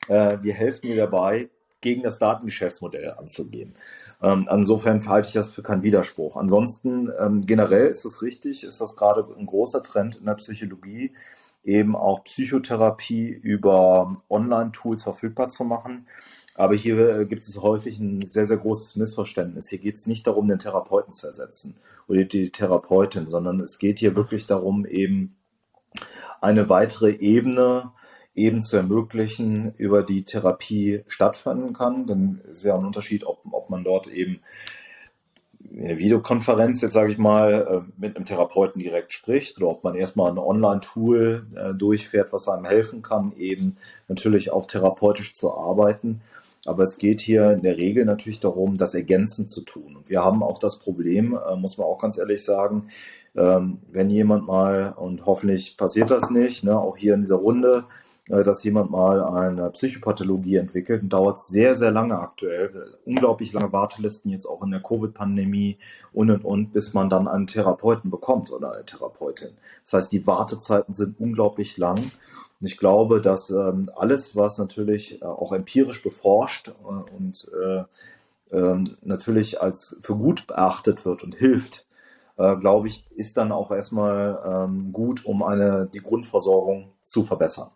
[0.08, 0.32] ja.
[0.32, 1.50] äh, wir helfen dir dabei,
[1.82, 3.76] gegen das Datengeschäftsmodell anzugehen.
[4.22, 6.36] Ähm, insofern halte ich das für keinen Widerspruch.
[6.36, 11.14] Ansonsten ähm, generell ist es richtig, ist das gerade ein großer Trend in der Psychologie,
[11.68, 16.08] eben auch Psychotherapie über Online-Tools verfügbar zu machen.
[16.56, 19.70] Aber hier äh, gibt es häufig ein sehr, sehr großes Missverständnis.
[19.70, 21.76] Hier geht es nicht darum, den Therapeuten zu ersetzen
[22.08, 25.36] oder die Therapeutin, sondern es geht hier wirklich darum, eben
[26.42, 27.92] eine weitere Ebene
[28.34, 32.08] eben zu ermöglichen, über die Therapie stattfinden kann.
[32.08, 34.40] Denn es ist ja ein Unterschied, ob, ob man dort eben
[35.76, 39.96] eine Videokonferenz jetzt sage ich mal äh, mit einem Therapeuten direkt spricht oder ob man
[39.96, 46.22] erstmal ein Online-Tool äh, durchfährt, was einem helfen kann, eben natürlich auch therapeutisch zu arbeiten.
[46.66, 49.96] Aber es geht hier in der Regel natürlich darum, das ergänzend zu tun.
[49.96, 52.88] Und wir haben auch das Problem, äh, muss man auch ganz ehrlich sagen,
[53.36, 57.86] ähm, wenn jemand mal, und hoffentlich passiert das nicht, ne, auch hier in dieser Runde,
[58.28, 62.94] dass jemand mal eine Psychopathologie entwickelt, und dauert sehr, sehr lange aktuell.
[63.06, 65.78] Unglaublich lange Wartelisten jetzt auch in der Covid-Pandemie
[66.14, 69.52] und und und, bis man dann einen Therapeuten bekommt oder eine Therapeutin.
[69.84, 71.98] Das heißt, die Wartezeiten sind unglaublich lang.
[72.60, 77.84] Und ich glaube, dass ähm, alles, was natürlich äh, auch empirisch beforscht äh, und äh,
[78.50, 81.86] äh, natürlich als für gut beachtet wird und hilft,
[82.38, 87.70] äh, glaube ich, ist dann auch erstmal ähm, gut, um eine, die Grundversorgung zu verbessern.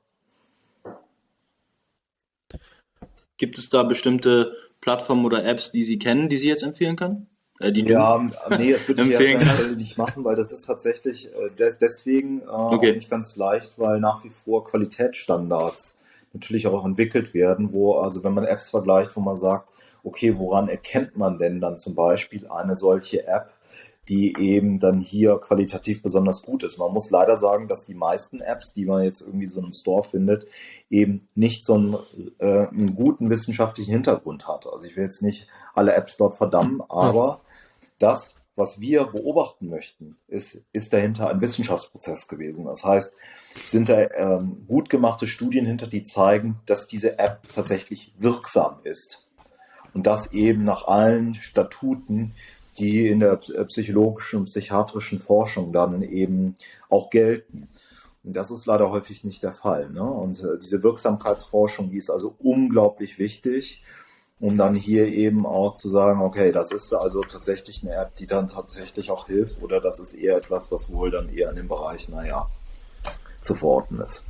[3.41, 7.25] Gibt es da bestimmte Plattformen oder Apps, die Sie kennen, die Sie jetzt empfehlen können?
[7.59, 8.19] Äh, die ja,
[8.55, 12.51] nee, das würde ich jetzt nicht machen, weil das ist tatsächlich äh, des, deswegen äh,
[12.51, 12.93] okay.
[12.93, 15.97] nicht ganz leicht, weil nach wie vor Qualitätsstandards
[16.33, 19.71] natürlich auch entwickelt werden, wo, also wenn man Apps vergleicht, wo man sagt,
[20.03, 23.53] okay, woran erkennt man denn dann zum Beispiel eine solche App,
[24.10, 26.80] die eben dann hier qualitativ besonders gut ist.
[26.80, 30.04] Man muss leider sagen, dass die meisten Apps, die man jetzt irgendwie so im Store
[30.04, 30.45] findet,
[30.89, 31.97] eben nicht so einen,
[32.39, 34.66] äh, einen guten wissenschaftlichen Hintergrund hat.
[34.66, 37.41] Also ich will jetzt nicht alle Apps dort verdammen, aber
[37.99, 42.66] das, was wir beobachten möchten, ist, ist dahinter ein Wissenschaftsprozess gewesen.
[42.66, 43.14] Das heißt,
[43.66, 49.28] sind da ähm, gut gemachte Studien hinter, die zeigen, dass diese App tatsächlich wirksam ist.
[49.93, 52.34] Und das eben nach allen Statuten,
[52.78, 56.55] die in der äh, psychologischen und psychiatrischen Forschung dann eben
[56.89, 57.67] auch gelten.
[58.24, 59.89] Und das ist leider häufig nicht der Fall.
[59.89, 60.03] Ne?
[60.03, 63.84] Und äh, diese Wirksamkeitsforschung, die ist also unglaublich wichtig,
[64.39, 68.28] um dann hier eben auch zu sagen, okay, das ist also tatsächlich eine App, die
[68.28, 71.67] dann tatsächlich auch hilft, oder das ist eher etwas, was wohl dann eher in dem
[71.67, 72.49] Bereich, naja,
[73.39, 74.26] zu verorten ist.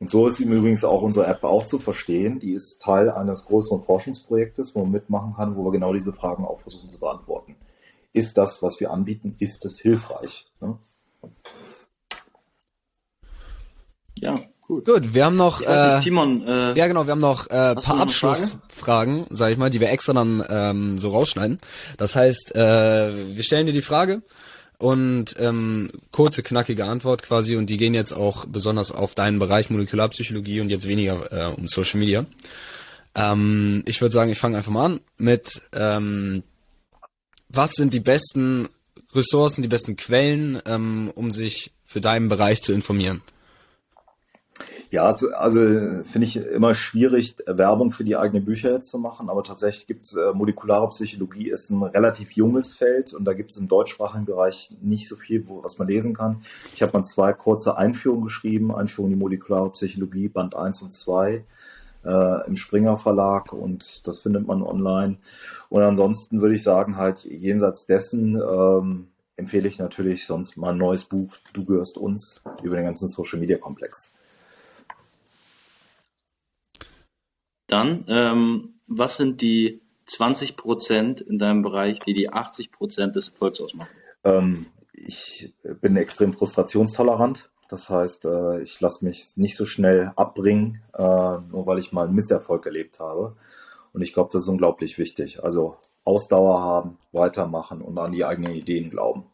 [0.00, 2.40] Und so ist im Übrigen auch unsere App auch zu verstehen.
[2.40, 6.46] Die ist Teil eines größeren Forschungsprojektes, wo man mitmachen kann, wo wir genau diese Fragen
[6.46, 7.56] auch versuchen zu beantworten.
[8.14, 10.46] Ist das, was wir anbieten, ist es hilfreich?
[10.62, 10.78] Ne?
[14.18, 14.40] Ja,
[14.70, 14.82] cool.
[14.82, 17.86] Gut, wir haben noch, äh, nicht, Timon, äh, ja genau, wir haben noch äh, Hast
[17.86, 21.58] du paar Abschlussfragen, sag ich mal, die wir extra dann ähm, so rausschneiden.
[21.98, 24.22] Das heißt, äh, wir stellen dir die Frage
[24.80, 29.68] und ähm, kurze, knackige Antwort quasi und die gehen jetzt auch besonders auf deinen Bereich
[29.68, 32.24] Molekularpsychologie und jetzt weniger äh, um Social Media.
[33.14, 36.42] Ähm, ich würde sagen, ich fange einfach mal an mit ähm,
[37.50, 38.68] was sind die besten
[39.12, 43.20] Ressourcen, die besten Quellen, ähm, um sich für deinen Bereich zu informieren?
[44.90, 45.60] Ja, also, also
[46.02, 50.16] finde ich immer schwierig, Werbung für die eigenen Bücher jetzt zu machen, aber tatsächlich gibt's
[50.16, 54.70] äh, molekulare Psychologie ist ein relativ junges Feld und da gibt es im deutschsprachigen Bereich
[54.82, 56.40] nicht so viel, wo, was man lesen kann.
[56.74, 60.92] Ich habe mal zwei kurze Einführungen geschrieben, Einführung in die molekulare Psychologie, Band 1 und
[60.92, 61.44] 2
[62.04, 65.18] äh, im Springer Verlag und das findet man online.
[65.68, 70.78] Und ansonsten würde ich sagen, halt jenseits dessen ähm, empfehle ich natürlich sonst mal ein
[70.78, 74.12] neues Buch, Du gehörst uns, über den ganzen Social Media Komplex.
[77.72, 83.28] Dann, ähm, was sind die 20 Prozent in deinem Bereich, die die 80 Prozent des
[83.28, 83.90] Erfolgs ausmachen?
[84.24, 87.50] Ähm, ich bin extrem frustrationstolerant.
[87.68, 92.06] Das heißt, äh, ich lasse mich nicht so schnell abbringen, äh, nur weil ich mal
[92.06, 93.36] einen Misserfolg erlebt habe.
[93.92, 95.42] Und ich glaube, das ist unglaublich wichtig.
[95.42, 99.26] Also Ausdauer haben, weitermachen und an die eigenen Ideen glauben.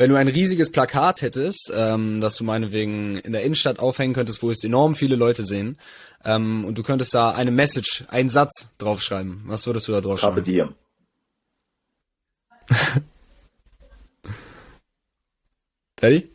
[0.00, 4.42] Wenn du ein riesiges Plakat hättest, ähm, das du meinetwegen in der Innenstadt aufhängen könntest,
[4.42, 5.76] wo es enorm viele Leute sehen,
[6.24, 10.08] ähm, und du könntest da eine Message, einen Satz draufschreiben, was würdest du da Carpe
[10.08, 10.44] draufschreiben?
[10.44, 10.74] diem.
[15.98, 16.30] Fertig?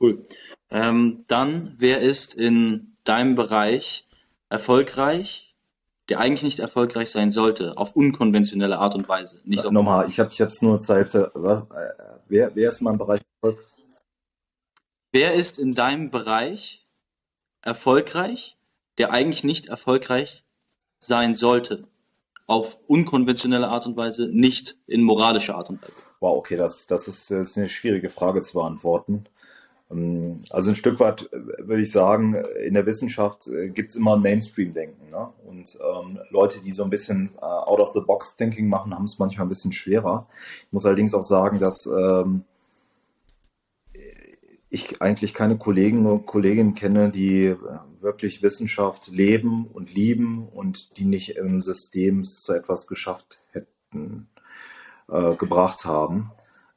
[0.00, 0.24] Cool.
[0.68, 4.08] Ähm, dann, wer ist in deinem Bereich
[4.48, 5.47] erfolgreich,
[6.08, 9.40] der eigentlich nicht erfolgreich sein sollte, auf unkonventionelle Art und Weise?
[9.44, 11.30] Nicht auf Nochmal, ich habe ich es nur zur Hälfte.
[11.34, 11.90] Was, äh,
[12.28, 13.20] wer, wer ist in meinem Bereich?
[15.12, 16.86] Wer ist in deinem Bereich
[17.62, 18.56] erfolgreich,
[18.98, 20.44] der eigentlich nicht erfolgreich
[21.00, 21.86] sein sollte?
[22.46, 25.92] Auf unkonventionelle Art und Weise, nicht in moralische Art und Weise.
[26.20, 29.26] Wow, okay, das, das, ist, das ist eine schwierige Frage zu beantworten.
[29.90, 34.16] Ähm, Also ein Stück weit äh, würde ich sagen, in der Wissenschaft gibt es immer
[34.16, 35.10] ein Mainstream-Denken.
[35.10, 35.28] Ne?
[35.46, 39.72] Und ähm, Leute, die so ein bisschen äh, out-of-the-box-Thinking machen, haben es manchmal ein bisschen
[39.72, 40.28] schwerer.
[40.66, 42.44] Ich muss allerdings auch sagen, dass ähm,
[44.70, 47.56] ich eigentlich keine Kollegen und Kolleginnen kenne, die äh,
[48.00, 54.28] wirklich Wissenschaft leben und lieben und die nicht im System zu etwas geschafft hätten,
[55.08, 56.28] äh, gebracht haben.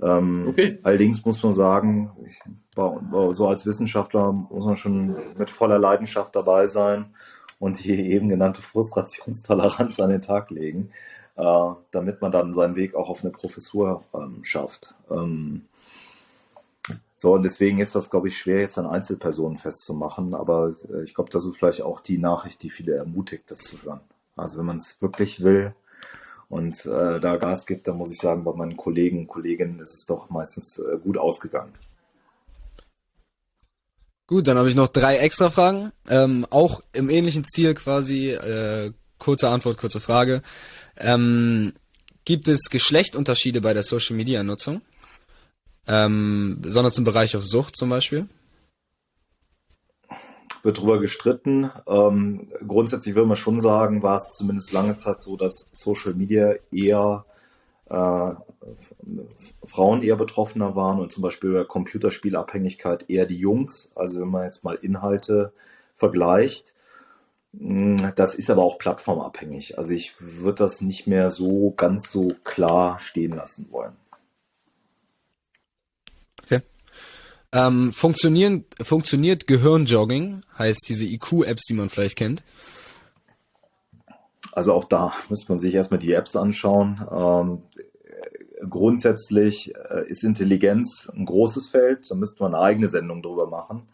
[0.02, 0.80] Ähm, Okay.
[0.84, 2.40] Allerdings muss man sagen, ich,
[2.76, 7.14] so als Wissenschaftler muss man schon mit voller Leidenschaft dabei sein
[7.60, 10.92] und die eben genannte Frustrationstoleranz an den Tag legen,
[11.36, 14.96] äh, damit man dann seinen Weg auch auf eine Professur ähm, schafft.
[15.10, 15.66] Ähm,
[17.18, 21.14] so, und deswegen ist das, glaube ich, schwer, jetzt an Einzelpersonen festzumachen, aber äh, ich
[21.14, 24.00] glaube, das ist vielleicht auch die Nachricht, die viele ermutigt, das zu hören.
[24.36, 25.76] Also wenn man es wirklich will
[26.50, 29.94] und äh, da Gas gibt, dann muss ich sagen, bei meinen Kollegen und Kolleginnen ist
[29.94, 31.74] es doch meistens äh, gut ausgegangen.
[34.32, 38.94] Gut, dann habe ich noch drei extra Fragen, ähm, auch im ähnlichen Stil quasi, äh,
[39.18, 40.42] kurze Antwort, kurze Frage.
[40.96, 41.74] Ähm,
[42.24, 44.84] gibt es Geschlechtunterschiede bei der Social Media Nutzung?
[45.86, 48.30] Ähm, besonders im Bereich auf Sucht zum Beispiel?
[50.64, 51.70] wird drüber gestritten.
[51.86, 56.54] Ähm, grundsätzlich würde man schon sagen, war es zumindest lange Zeit so, dass Social Media
[56.72, 57.26] eher
[57.92, 58.36] äh,
[59.66, 63.92] Frauen eher betroffener waren und zum Beispiel bei Computerspielabhängigkeit eher die Jungs.
[63.96, 65.52] Also wenn man jetzt mal Inhalte
[65.96, 66.74] vergleicht.
[67.54, 69.78] Das ist aber auch plattformabhängig.
[69.78, 73.98] Also ich würde das nicht mehr so ganz so klar stehen lassen wollen.
[76.44, 76.62] Okay.
[77.52, 82.42] Ähm, funktionieren, funktioniert Gehirnjogging, heißt diese IQ-Apps, die man vielleicht kennt.
[84.52, 87.08] Also auch da müsste man sich erstmal die Apps anschauen.
[87.12, 87.64] Ähm,
[88.70, 92.10] grundsätzlich äh, ist Intelligenz ein großes Feld.
[92.10, 93.88] Da müsste man eine eigene Sendung drüber machen.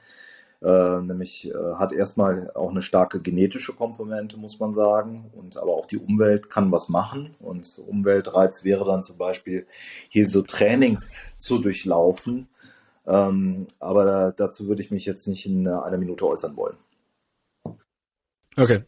[0.61, 5.29] Äh, nämlich äh, hat erstmal auch eine starke genetische Komponente, muss man sagen.
[5.35, 7.35] Und aber auch die Umwelt kann was machen.
[7.39, 9.67] Und Umweltreiz wäre dann zum Beispiel,
[10.09, 12.47] hier so Trainings zu durchlaufen.
[13.05, 16.77] Ähm, aber da, dazu würde ich mich jetzt nicht in einer Minute äußern wollen.
[18.57, 18.83] Okay.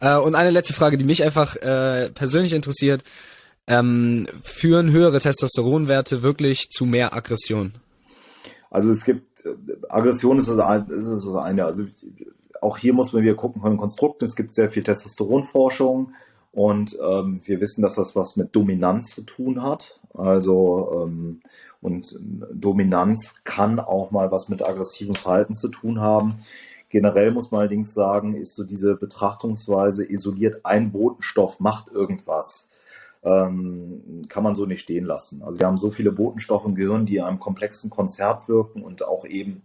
[0.00, 3.02] Äh, und eine letzte Frage, die mich einfach äh, persönlich interessiert.
[3.66, 7.72] Ähm, führen höhere Testosteronwerte wirklich zu mehr Aggression?
[8.70, 9.50] Also es gibt, äh,
[9.88, 11.64] Aggression ist das ist eine.
[11.64, 11.84] Also
[12.60, 14.24] auch hier muss man wieder gucken von den Konstrukten.
[14.24, 16.12] Es gibt sehr viel Testosteronforschung
[16.52, 20.00] Und ähm, wir wissen, dass das was mit Dominanz zu tun hat.
[20.14, 21.42] Also ähm,
[21.80, 22.18] und
[22.52, 26.34] Dominanz kann auch mal was mit aggressivem Verhalten zu tun haben.
[26.88, 32.68] Generell muss man allerdings sagen, ist so diese Betrachtungsweise isoliert ein Botenstoff macht irgendwas
[33.22, 35.42] ähm, kann man so nicht stehen lassen.
[35.42, 39.04] Also wir haben so viele Botenstoffe im Gehirn, die in einem komplexen Konzert wirken und
[39.04, 39.62] auch eben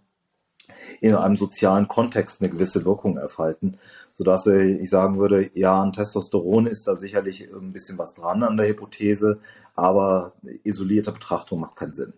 [1.01, 3.77] in einem sozialen Kontext eine gewisse Wirkung entfalten,
[4.13, 8.57] sodass ich sagen würde, ja, an Testosteron ist da sicherlich ein bisschen was dran an
[8.57, 9.39] der Hypothese,
[9.75, 12.13] aber isolierte Betrachtung macht keinen Sinn.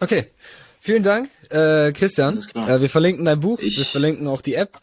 [0.00, 0.30] Okay,
[0.88, 2.38] vielen Dank, äh, Christian.
[2.54, 4.78] Äh, wir verlinken dein Buch, Ich- wir verlinken auch die App.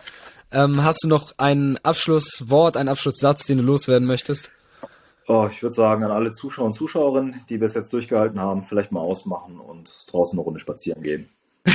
[0.51, 4.51] Ähm, hast du noch ein Abschlusswort, einen Abschlusssatz, den du loswerden möchtest?
[5.27, 8.91] Oh, ich würde sagen, an alle Zuschauer und Zuschauerinnen, die bis jetzt durchgehalten haben, vielleicht
[8.91, 11.29] mal ausmachen und draußen eine Runde spazieren gehen.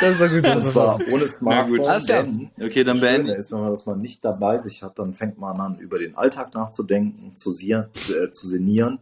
[0.00, 0.46] Das ist doch gut.
[0.46, 1.78] Und zwar ohne Na Smartphone.
[1.78, 1.86] gut.
[1.88, 2.24] Alles klar.
[2.60, 3.28] Okay, dann Das beenden.
[3.30, 6.16] ist, wenn man das mal nicht dabei sich hat, dann fängt man an, über den
[6.16, 9.00] Alltag nachzudenken, zu, äh, zu sinnieren.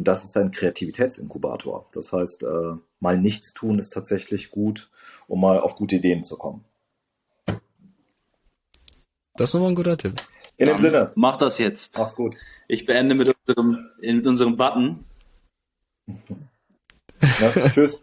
[0.00, 1.86] Und das ist ein Kreativitätsinkubator.
[1.92, 4.88] Das heißt, äh, mal nichts tun ist tatsächlich gut,
[5.28, 6.64] um mal auf gute Ideen zu kommen.
[9.34, 10.14] Das ist nochmal ein guter Tipp.
[10.56, 11.98] In dem Sinne, Mach das jetzt.
[11.98, 12.38] macht's gut.
[12.66, 15.04] Ich beende mit unserem, mit unserem Button.
[17.38, 18.02] Ja, tschüss.